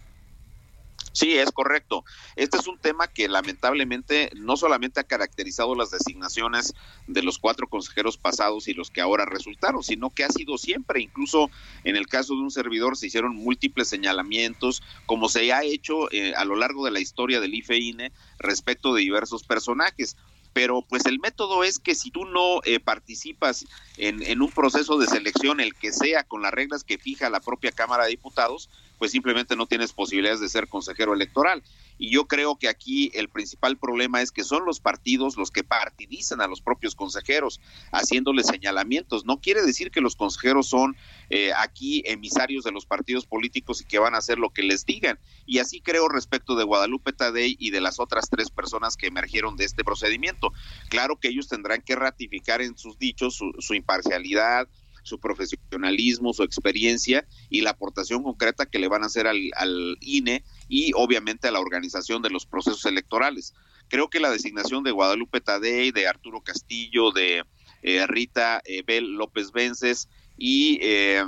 [1.18, 2.06] Sí, es correcto.
[2.36, 6.76] Este es un tema que lamentablemente no solamente ha caracterizado las designaciones
[7.08, 11.02] de los cuatro consejeros pasados y los que ahora resultaron, sino que ha sido siempre,
[11.02, 11.50] incluso
[11.84, 16.36] en el caso de un servidor se hicieron múltiples señalamientos, como se ha hecho eh,
[16.36, 20.18] a lo largo de la historia del IFEINE respecto de diversos personajes
[20.54, 23.66] pero pues el método es que si tú no eh, participas
[23.98, 27.42] en, en, un proceso de selección, el que sea con las reglas que fija la
[27.42, 31.64] propia Cámara de Diputados, pues simplemente no tienes posibilidades de ser consejero electoral.
[31.98, 35.64] Y yo creo que aquí el principal problema es que son los partidos los que
[35.64, 37.60] partidizan a los propios consejeros,
[37.92, 39.26] haciéndoles señalamientos.
[39.26, 40.96] No quiere decir que los consejeros son
[41.30, 44.86] eh, aquí emisarios de los partidos políticos y que van a hacer lo que les
[44.86, 45.20] digan.
[45.46, 49.56] Y así creo respecto de Guadalupe Tadei y de las otras tres personas que emergieron
[49.56, 50.54] de este procedimiento.
[50.90, 54.68] Claro que ellos tendrán que ratificar en sus dichos su, su imparcialidad,
[55.08, 60.44] su profesionalismo, su experiencia y la aportación concreta que le van a hacer al, INE
[60.68, 63.54] y obviamente a la organización de los procesos electorales.
[63.88, 67.44] Creo que la designación de Guadalupe Tadei, de Arturo Castillo, de
[67.82, 71.24] eh, Rita eh, Bel López Vences y eh,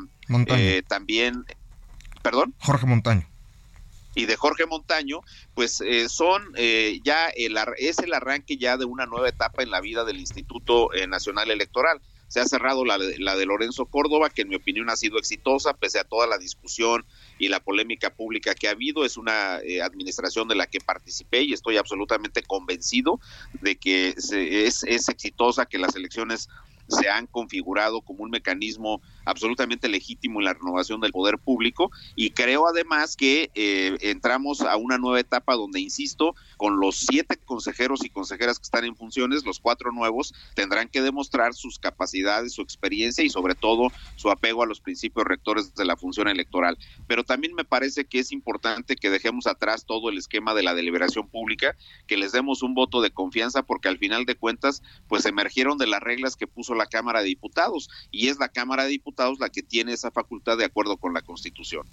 [0.88, 1.46] también,
[2.22, 2.54] perdón.
[2.60, 3.28] Jorge Montaño
[4.16, 5.22] y de Jorge Montaño,
[5.54, 6.44] pues son
[7.04, 10.90] ya el, es el arranque ya de una nueva etapa en la vida del Instituto
[11.08, 14.90] Nacional Electoral se ha cerrado la de, la de Lorenzo Córdoba, que en mi opinión
[14.90, 17.06] ha sido exitosa, pese a toda la discusión
[17.40, 19.04] y la polémica pública que ha habido.
[19.04, 23.20] Es una eh, administración de la que participé y estoy absolutamente convencido
[23.62, 26.48] de que es, es exitosa, que las elecciones
[26.88, 32.32] se han configurado como un mecanismo absolutamente legítimo en la renovación del poder público y
[32.32, 38.04] creo además que eh, entramos a una nueva etapa donde, insisto, con los siete consejeros
[38.06, 42.62] y consejeras que están en funciones, los cuatro nuevos tendrán que demostrar sus capacidades, su
[42.62, 46.78] experiencia y sobre todo su apego a los principios rectores de la función electoral.
[47.08, 50.74] Pero también me parece que es importante que dejemos atrás todo el esquema de la
[50.74, 51.76] deliberación pública,
[52.08, 55.88] que les demos un voto de confianza porque al final de cuentas pues emergieron de
[55.88, 59.09] las reglas que puso la Cámara de Diputados y es la Cámara de Diputados
[59.40, 61.86] la que tiene esa facultad de acuerdo con la Constitución.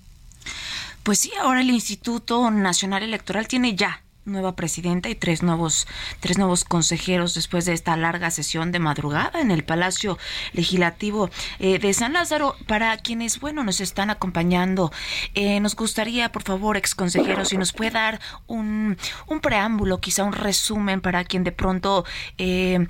[1.02, 5.86] Pues sí, ahora el Instituto Nacional Electoral tiene ya nueva presidenta y tres nuevos,
[6.18, 10.18] tres nuevos consejeros después de esta larga sesión de madrugada en el Palacio
[10.52, 12.56] Legislativo eh, de San Lázaro.
[12.66, 14.90] Para quienes, bueno, nos están acompañando,
[15.34, 18.98] eh, nos gustaría, por favor, ex consejero, si nos puede dar un,
[19.28, 22.04] un preámbulo, quizá un resumen para quien de pronto
[22.36, 22.84] eh,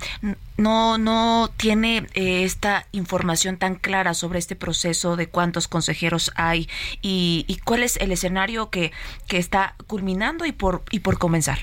[0.57, 6.67] no, no tiene eh, esta información tan clara sobre este proceso de cuántos consejeros hay
[7.01, 8.91] y, cuál es el escenario que,
[9.27, 11.59] que, está culminando y por, y por comenzar.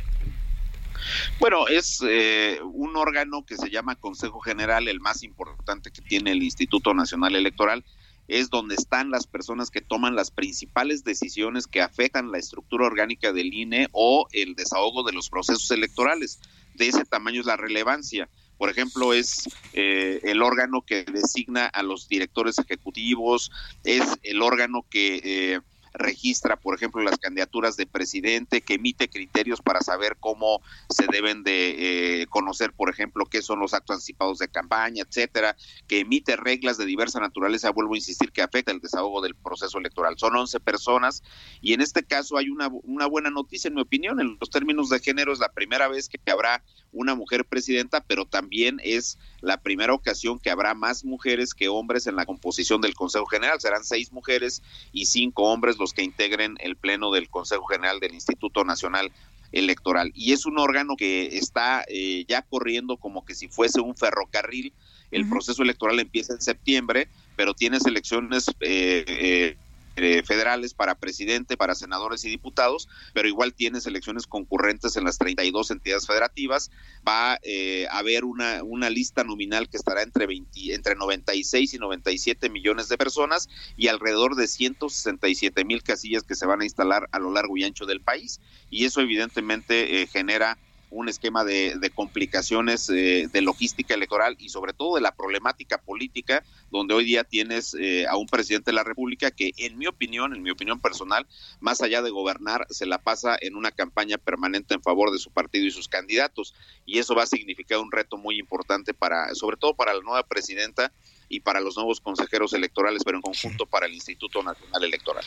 [1.39, 6.33] Bueno, es eh, un órgano que se llama Consejo General, el más importante que tiene
[6.33, 7.85] el Instituto Nacional Electoral.
[8.27, 13.35] Es donde están las personas que toman las principales decisiones que afectan la estructura orgánica
[13.35, 16.41] del INE o el desahogo de los procesos electorales.
[16.75, 21.83] De ese tamaño es la relevancia por ejemplo, es eh, el órgano que designa a
[21.83, 23.51] los directores ejecutivos,
[23.85, 25.61] es el órgano que eh,
[25.95, 31.45] registra, por ejemplo, las candidaturas de presidente, que emite criterios para saber cómo se deben
[31.45, 36.37] de eh, conocer, por ejemplo, qué son los actos anticipados de campaña, etcétera, que emite
[36.37, 40.19] reglas de diversa naturaleza, vuelvo a insistir, que afecta el desahogo del proceso electoral.
[40.19, 41.23] Son 11 personas
[41.61, 44.89] y en este caso hay una, una buena noticia, en mi opinión, en los términos
[44.89, 46.65] de género es la primera vez que habrá
[46.95, 52.07] una mujer presidenta, pero también es la primera ocasión que habrá más mujeres que hombres
[52.07, 53.61] en la composición del Consejo General.
[53.61, 58.15] Serán seis mujeres y cinco hombres los que integren el Pleno del Consejo General del
[58.15, 59.13] Instituto Nacional
[59.53, 60.13] Electoral.
[60.15, 64.73] Y es un órgano que está eh, ya corriendo como que si fuese un ferrocarril.
[65.11, 69.57] El proceso electoral empieza en septiembre, pero tiene elecciones eh, eh,
[69.97, 75.19] eh, federales para presidente, para senadores y diputados, pero igual tiene elecciones concurrentes en las
[75.19, 76.71] 32 entidades federativas.
[77.07, 81.79] Va eh, a haber una, una lista nominal que estará entre, 20, entre 96 y
[81.79, 87.09] 97 millones de personas y alrededor de 167 mil casillas que se van a instalar
[87.13, 88.41] a lo largo y ancho del país.
[88.71, 90.59] Y eso evidentemente eh, genera
[90.95, 96.45] un esquema de, complicaciones eh, de logística electoral y sobre todo de la problemática política,
[96.71, 100.35] donde hoy día tienes eh, a un presidente de la República que, en mi opinión,
[100.35, 101.27] en mi opinión personal,
[101.61, 105.31] más allá de gobernar, se la pasa en una campaña permanente en favor de su
[105.31, 106.55] partido y sus candidatos.
[106.87, 110.23] Y eso va a significar un reto muy importante para, sobre todo para la nueva
[110.23, 110.93] presidenta
[111.29, 115.25] y para los nuevos consejeros electorales, pero en conjunto para el Instituto Nacional Electoral.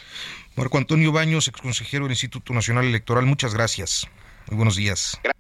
[0.56, 4.08] Marco Antonio Baños, ex consejero del Instituto Nacional Electoral, muchas gracias.
[4.48, 5.20] Muy buenos días.
[5.24, 5.37] Gracias.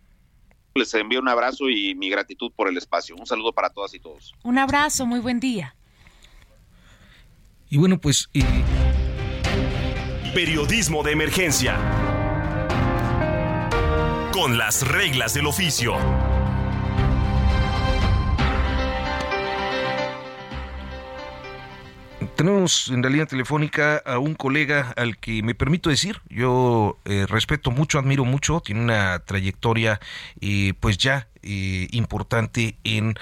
[0.77, 3.15] Les envío un abrazo y mi gratitud por el espacio.
[3.15, 4.33] Un saludo para todas y todos.
[4.43, 5.75] Un abrazo, muy buen día.
[7.69, 8.29] Y bueno, pues...
[10.33, 11.77] Periodismo de emergencia.
[14.31, 15.95] Con las reglas del oficio.
[22.37, 27.25] Tenemos en la línea telefónica a un colega al que me permito decir, yo eh,
[27.27, 29.99] respeto mucho, admiro mucho, tiene una trayectoria
[30.39, 33.17] eh, pues ya eh, importante en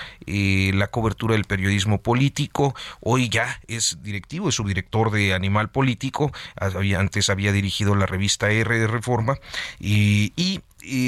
[0.77, 2.75] la cobertura del periodismo político.
[2.99, 6.33] Hoy ya es directivo, es subdirector de Animal Político.
[6.57, 9.39] antes había dirigido la revista R de Reforma.
[9.79, 10.61] y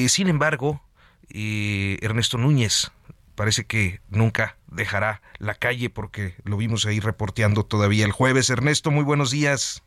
[0.07, 0.81] sin embargo,
[1.29, 2.89] Ernesto Núñez
[3.35, 8.49] parece que nunca dejará la calle porque lo vimos ahí reporteando todavía el jueves.
[8.49, 9.83] Ernesto, muy buenos días.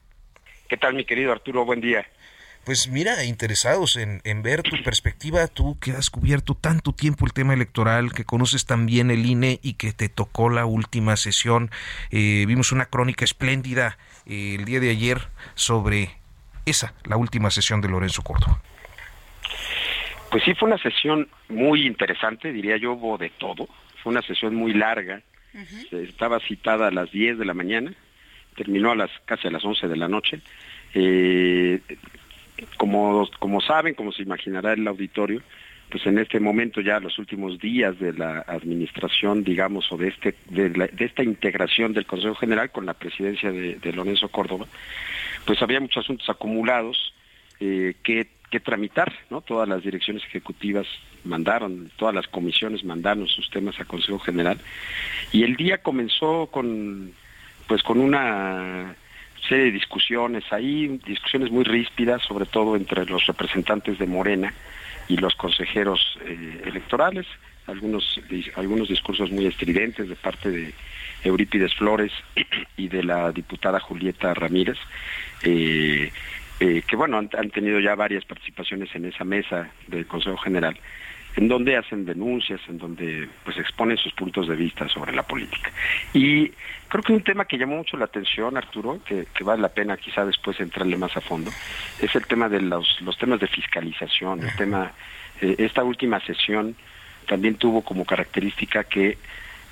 [0.69, 1.65] ¿Qué tal, mi querido Arturo?
[1.65, 2.07] Buen día.
[2.65, 7.55] Pues mira, interesados en, ver tu perspectiva, tú que has cubierto tanto tiempo el tema
[7.55, 11.71] electoral, que conoces también el INE y que te tocó la última sesión.
[12.11, 15.19] Eh, vimos una crónica espléndida eh, el día de ayer
[15.55, 16.11] sobre
[16.67, 18.61] esa, la última sesión de Lorenzo Córdoba.
[20.31, 23.69] Pues sí, fue una sesión muy interesante, diría yo, hubo de todo.
[24.03, 25.23] Fue una sesión muy larga.
[25.91, 27.93] Estaba citada a las 10 de la mañana,
[28.57, 30.41] terminó a las casi a las 11 de la noche.
[30.95, 31.81] Eh,
[32.77, 35.43] como, como saben, como se imaginará el auditorio,
[35.91, 40.37] pues en este momento ya los últimos días de la administración, digamos, o de este
[40.49, 44.67] de, esta integración del Consejo General con la presidencia de, Lorenzo Córdoba,
[45.45, 47.13] pues había muchos asuntos acumulados
[47.59, 49.41] eh, que que tramitar, ¿no?
[49.41, 50.87] Todas las direcciones ejecutivas
[51.25, 54.59] mandaron, todas las comisiones mandaron sus temas a Consejo General
[55.33, 57.13] y el día comenzó con
[57.67, 58.97] pues con una
[59.49, 64.53] serie de discusiones ahí, discusiones muy ríspidas, sobre todo entre los representantes de Morena
[65.09, 67.27] y los consejeros eh, electorales,
[67.67, 68.21] algunos,
[68.57, 70.75] algunos discursos muy estridentes de parte de
[71.25, 72.13] Eurípides Flores
[72.77, 74.79] y de la diputada Julieta Ramírez,
[75.43, 76.11] eh,
[76.61, 80.77] eh, que bueno, han, tenido ya varias participaciones en esa mesa del Consejo General,
[81.37, 85.71] en donde hacen denuncias, en donde pues exponen sus puntos de vista sobre la política.
[86.13, 86.49] Y
[86.89, 90.25] creo que un tema que llamó mucho la atención, Arturo, que, vale la pena quizá
[90.25, 91.51] después entrarle más a fondo,
[92.01, 94.93] es el tema de los, los temas de fiscalización, el tema,
[95.41, 96.77] eh, esta última sesión
[97.27, 99.19] también tuvo como característica que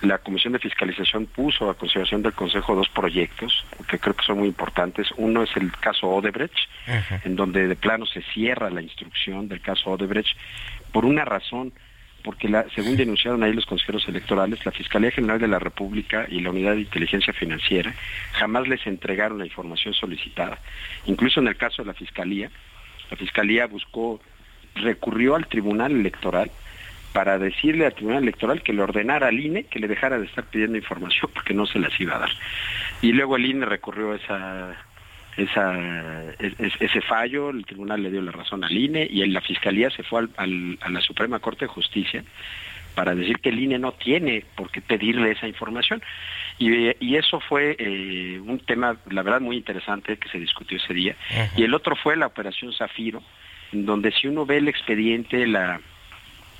[0.02, 4.38] la Comisión de Fiscalización puso a consideración del Consejo dos proyectos que creo que son
[4.38, 5.08] muy importantes.
[5.16, 6.56] Uno es el caso Odebrecht,
[7.24, 10.36] en donde de plano se cierra la instrucción del caso Odebrecht
[10.92, 11.72] por una razón,
[12.22, 16.50] porque según denunciaron ahí los consejeros electorales, la Fiscalía General de la República y la
[16.50, 17.94] Unidad de Inteligencia Financiera
[18.32, 20.58] jamás les entregaron la información solicitada.
[21.06, 22.50] Incluso en el caso de la Fiscalía,
[23.10, 24.20] la Fiscalía buscó,
[24.74, 26.50] recurrió al Tribunal Electoral
[27.12, 30.44] para decirle al Tribunal Electoral que le ordenara al INE que le dejara de estar
[30.44, 32.30] pidiendo información porque no se las iba a dar.
[33.00, 34.76] Y luego el INE recurrió esa,
[35.38, 40.02] esa, ese fallo, el tribunal le dio la razón al INE y la Fiscalía se
[40.02, 42.24] fue al, a la Suprema Corte de Justicia
[42.96, 46.02] para decir que el INE no tiene por qué pedirle esa información.
[46.58, 51.14] Y, eso fue eh, un tema, la verdad, muy interesante que se discutió ese día.
[51.56, 53.22] Y el otro fue la operación Zafiro,
[53.72, 55.80] en donde si uno ve el expediente, la,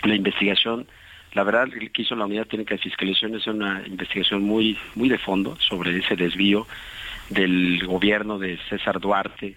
[0.04, 0.86] la investigación,
[1.32, 5.18] la verdad que hizo la Unidad Técnica de Fiscalización es una investigación muy, muy de
[5.18, 6.68] fondo sobre ese desvío
[7.30, 9.56] del gobierno de César Duarte,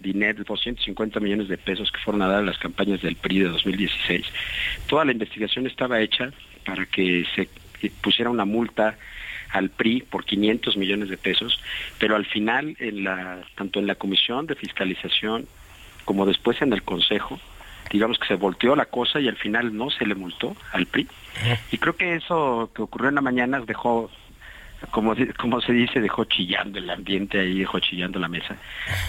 [0.00, 3.40] dinero de 250 millones de pesos que fueron a dar a las campañas del PRI
[3.40, 4.26] de 2016.
[4.88, 6.32] Toda la investigación estaba hecha
[6.64, 7.48] para que se
[8.02, 8.96] pusiera una multa
[9.50, 11.60] al PRI por 500 millones de pesos,
[11.98, 15.46] pero al final, en la, tanto en la Comisión de Fiscalización
[16.04, 17.38] como después en el Consejo,
[17.90, 21.06] digamos que se volteó la cosa y al final no se le multó al PRI.
[21.70, 24.10] Y creo que eso que ocurrió en la mañana dejó,
[24.90, 28.56] como, como se dice, dejó chillando el ambiente ahí, dejó chillando la mesa.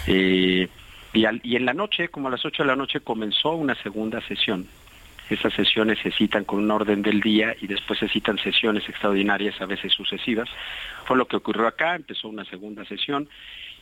[0.06, 0.68] Eh,
[1.12, 4.20] y, y en la noche, como a las 8 de la noche, comenzó una segunda
[4.22, 4.66] sesión.
[5.30, 9.58] Esas sesiones se citan con un orden del día y después se citan sesiones extraordinarias,
[9.60, 10.48] a veces sucesivas.
[11.06, 13.28] Fue lo que ocurrió acá, empezó una segunda sesión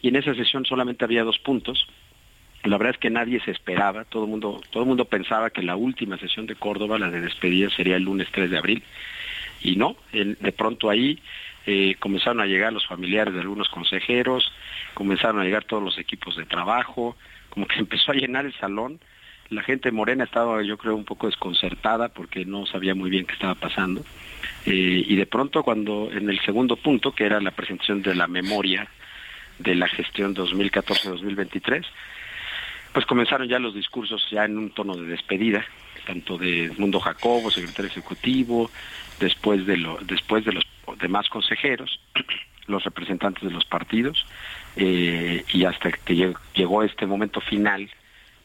[0.03, 1.89] y en esa sesión solamente había dos puntos
[2.65, 5.75] la verdad es que nadie se esperaba, todo el mundo, todo mundo pensaba que la
[5.75, 8.83] última sesión de Córdoba, la de despedida, sería el lunes 3 de abril.
[9.63, 11.19] Y no, de pronto ahí
[11.67, 14.53] eh, comenzaron a llegar los familiares de algunos consejeros,
[14.95, 17.17] comenzaron a llegar todos los equipos de trabajo,
[17.51, 19.01] como que empezó a llenar el salón.
[19.51, 23.35] La gente morena estaba, yo creo, un poco desconcertada porque no sabía muy bien qué
[23.35, 24.03] estaba pasando.
[24.65, 28.27] Eh, y de pronto, cuando en el segundo punto, que era la presentación de la
[28.27, 28.89] memoria
[29.59, 31.85] de la gestión 2014-2023,
[32.93, 35.65] pues comenzaron ya los discursos ya en un tono de despedida,
[36.07, 38.71] tanto de Mundo Jacobo, secretario ejecutivo,
[39.21, 40.65] después de, después de los
[40.99, 42.01] demás consejeros,
[42.67, 44.25] los representantes de los partidos,
[44.77, 47.91] eh, y hasta que llegó este momento final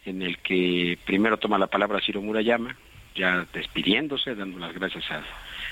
[0.05, 2.76] en el que primero toma la palabra Ciro Murayama,
[3.15, 5.24] ya despidiéndose, dando las gracias a,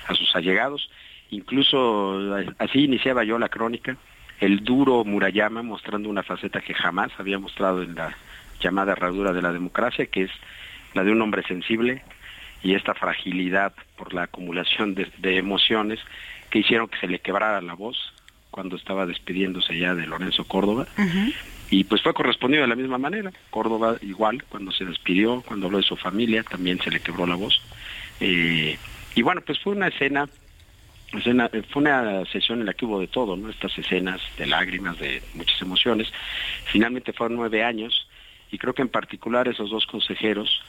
[0.08, 0.90] a sus allegados.
[1.32, 3.98] Incluso así iniciaba yo la crónica,
[4.40, 8.16] el duro Murayama mostrando una faceta que jamás había mostrado en la
[8.60, 10.32] llamada herradura de la democracia, que es
[10.94, 12.04] la de un hombre sensible
[12.64, 16.00] y esta fragilidad por la acumulación de, emociones
[16.50, 17.98] que hicieron que se le quebrara la voz
[18.52, 20.88] cuando estaba despidiéndose ya de Lorenzo Córdoba.
[21.70, 23.32] Y pues fue correspondido de la misma manera.
[23.50, 27.36] Córdoba igual, cuando se despidió, cuando habló de su familia, también se le quebró la
[27.36, 27.62] voz.
[28.20, 28.78] Eh,
[29.16, 30.30] y bueno, pues fue una escena,
[31.14, 33.50] escena, fue una sesión en la que hubo de todo, ¿no?
[33.50, 36.08] Estas escenas de lágrimas, de muchas emociones.
[36.66, 38.08] Finalmente fueron nueve años
[38.52, 40.62] y creo que en particular esos dos consejeros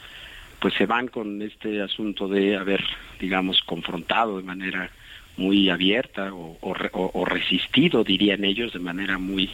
[0.60, 2.82] pues se van con este asunto de haber,
[3.20, 4.90] digamos, confrontado de manera
[5.36, 9.50] muy abierta o, resistido, dirían ellos, de manera muy,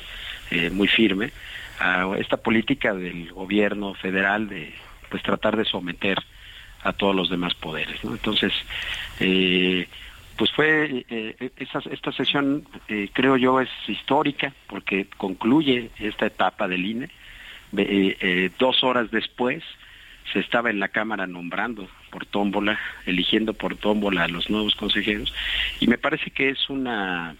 [0.51, 1.33] eh, muy firme
[1.81, 4.73] a esta política del gobierno federal de
[5.11, 6.19] pues tratar de someter
[6.85, 7.99] a todos los demás poderes.
[8.05, 8.53] Entonces,
[9.19, 9.89] eh,
[10.37, 12.65] pues fue eh, esta, sesión,
[13.13, 17.09] creo yo, es histórica porque concluye esta etapa del INE
[18.59, 19.65] dos horas después
[20.33, 25.33] se estaba en la Cámara nombrando por tómbola, eligiendo por tómbola a los nuevos consejeros,
[25.81, 27.35] y me parece que es una,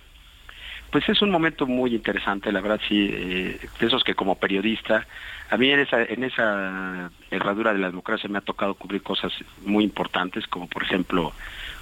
[0.91, 5.07] pues es un momento muy interesante, la verdad sí, eh, de esos que como periodista,
[5.51, 9.33] a mí en esa, en esa herradura de la democracia me ha tocado cubrir cosas
[9.65, 11.33] muy importantes, como por ejemplo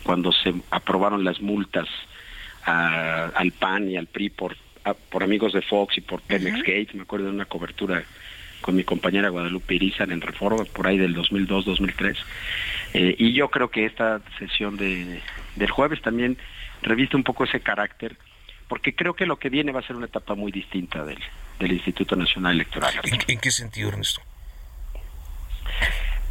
[0.02, 1.88] cuando se aprobaron las multas
[2.64, 4.56] al PAN y al PRI por
[5.10, 8.02] por amigos de Fox y por Pemex Gate, me acuerdo de una cobertura
[8.60, 12.16] con mi compañera Guadalupe Irizar en Reforma, por ahí del 2002-2003.
[12.94, 15.20] Eh, y yo creo que esta sesión de,
[15.56, 16.36] del jueves también
[16.82, 18.16] reviste un poco ese carácter,
[18.68, 21.18] porque creo que lo que viene va a ser una etapa muy distinta del,
[21.58, 22.94] del Instituto Nacional Electoral.
[23.26, 24.20] ¿En, qué sentido, Ernesto?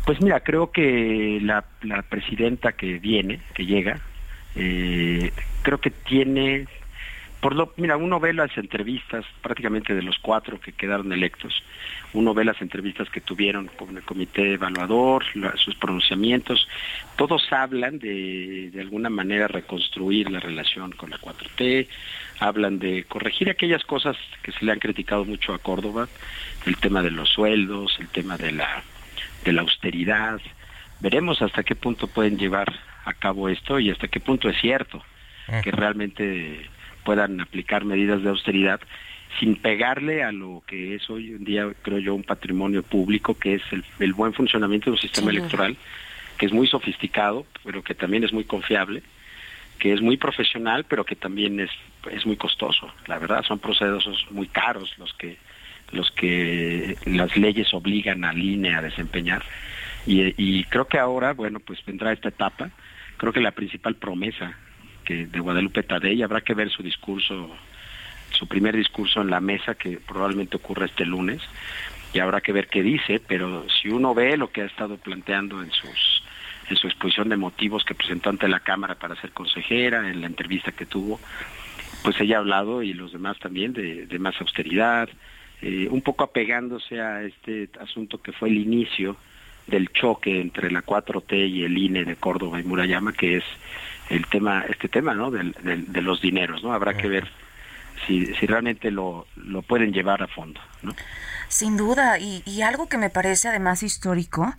[0.05, 3.99] Pues mira, creo que la, la presidenta que viene, que llega,
[4.55, 6.67] eh, creo que tiene
[7.41, 11.63] por lo, mira, uno ve las entrevistas prácticamente de los cuatro que quedaron electos,
[12.13, 15.23] uno ve las entrevistas que tuvieron con el comité evaluador,
[15.55, 16.67] sus pronunciamientos,
[17.15, 21.87] todos hablan de de alguna manera reconstruir la relación con la 4T,
[22.39, 26.09] hablan de corregir aquellas cosas que se le han criticado mucho a Córdoba,
[26.65, 28.83] el tema de los sueldos, el tema de la
[29.45, 30.41] de la austeridad.
[30.99, 32.73] Veremos hasta qué punto pueden llevar
[33.05, 35.01] a cabo esto y hasta qué punto es cierto
[35.63, 36.69] que realmente
[37.09, 38.79] puedan aplicar medidas de austeridad
[39.39, 43.55] sin pegarle a lo que es hoy en día, creo yo, un patrimonio público, que
[43.55, 43.63] es
[43.99, 45.75] el, buen funcionamiento de un sistema electoral,
[46.37, 49.01] que es muy sofisticado, pero que también es muy confiable,
[49.79, 51.71] que es muy profesional, pero que también es,
[52.11, 52.93] es muy costoso.
[53.07, 55.37] La verdad, son procesos muy caros los que
[55.91, 59.41] los que las leyes obligan al INE a desempeñar.
[60.05, 62.69] Y, y creo que ahora, bueno, pues vendrá esta etapa.
[63.17, 64.55] Creo que la principal promesa
[65.13, 67.49] de Guadalupe Tadei, habrá que ver su discurso,
[68.31, 71.41] su primer discurso en la mesa que probablemente ocurra este lunes
[72.13, 75.61] y habrá que ver qué dice, pero si uno ve lo que ha estado planteando
[75.61, 76.23] en sus
[76.69, 80.27] en su exposición de motivos que presentó ante la Cámara para ser consejera, en la
[80.27, 81.19] entrevista que tuvo,
[82.03, 85.09] pues ella ha hablado y los demás también de, más austeridad,
[85.61, 89.17] eh, un poco apegándose a este asunto que fue el inicio
[89.67, 93.43] del choque entre la 4T y el INE de Córdoba y Murayama, que es
[94.09, 95.31] el tema, este tema, ¿no?
[95.31, 96.73] De, de, los dineros, ¿no?
[96.73, 97.27] Habrá que ver
[98.07, 100.93] si, realmente lo, lo pueden llevar a fondo, ¿no?
[101.49, 104.53] Sin duda, y, y, algo que me parece además histórico,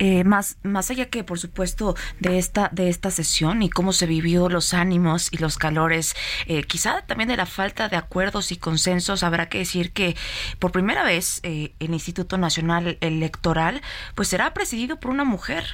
[0.00, 4.06] eh, más, más allá que por supuesto de esta, de esta sesión y cómo se
[4.06, 6.16] vivió los ánimos y los calores,
[6.46, 10.16] eh, quizá también de la falta de acuerdos y consensos, habrá que decir que
[10.58, 13.80] por primera vez eh, el Instituto Nacional Electoral
[14.16, 15.64] pues será presidido por una mujer.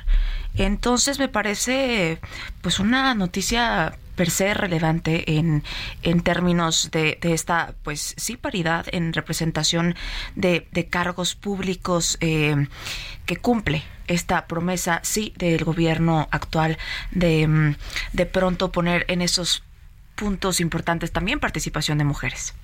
[0.54, 2.20] Entonces me parece
[2.60, 5.62] pues una noticia per se relevante en,
[6.02, 9.94] en términos de, de, esta, pues sí, paridad en representación
[10.34, 12.66] de, de cargos públicos eh,
[13.26, 16.76] que cumple esta promesa, sí, del gobierno actual
[17.10, 17.74] de, mm,
[18.12, 19.64] de pronto poner en esos
[20.14, 22.54] puntos importantes también participación de mujeres.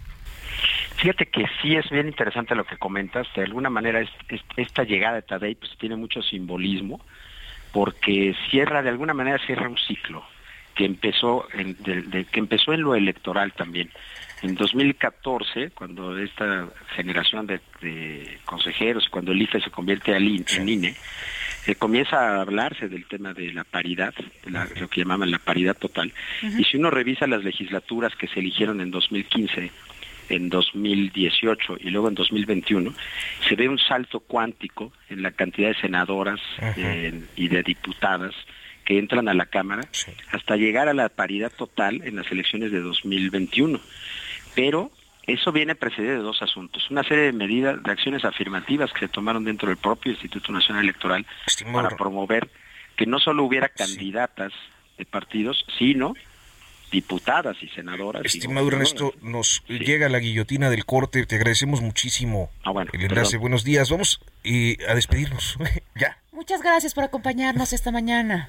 [0.97, 3.27] Fíjate que sí es bien interesante lo que comentas.
[3.37, 7.01] De alguna manera es, es, esta llegada de Tadei pues, tiene mucho simbolismo
[7.73, 10.25] porque cierra, de alguna manera cierra un ciclo
[10.79, 13.91] que empezó en, de, que empezó en lo electoral también.
[14.43, 20.45] En 2014, cuando esta generación de, de consejeros, cuando el IFE se convierte al INE,
[20.57, 20.95] en INE,
[21.65, 24.15] se comienza a hablarse del tema de la paridad,
[24.45, 26.13] de la, lo que llamaban la paridad total.
[26.43, 26.61] Uh -huh.
[26.61, 29.73] Y si uno revisa las legislaturas que se eligieron en 2015,
[30.29, 32.95] en 2018 y luego en 2021,
[33.49, 36.41] se ve un salto cuántico en la cantidad de senadoras
[36.77, 38.35] eh, y de diputadas
[38.89, 40.13] que entran a la Cámara sí.
[40.33, 43.79] hasta llegar a la paridad total en las elecciones de 2021.
[44.55, 44.91] Pero
[45.27, 46.91] eso viene precedido de dos asuntos.
[46.91, 50.85] Una serie de medidas, de acciones afirmativas que se tomaron dentro del propio Instituto Nacional
[50.85, 51.27] Electoral
[51.71, 52.49] para promover
[52.97, 54.95] que no solo hubiera candidatas sí.
[54.97, 56.15] de partidos, sino
[56.91, 58.25] diputadas y senadoras.
[58.25, 59.81] Estimado Ernesto, nos sí.
[59.81, 63.33] llega la guillotina del corte, te agradecemos muchísimo ah, bueno, el enlace.
[63.33, 63.41] Perdón.
[63.43, 65.59] Buenos días, vamos eh, a despedirnos.
[65.95, 66.17] ya.
[66.33, 68.49] Muchas gracias por acompañarnos esta mañana.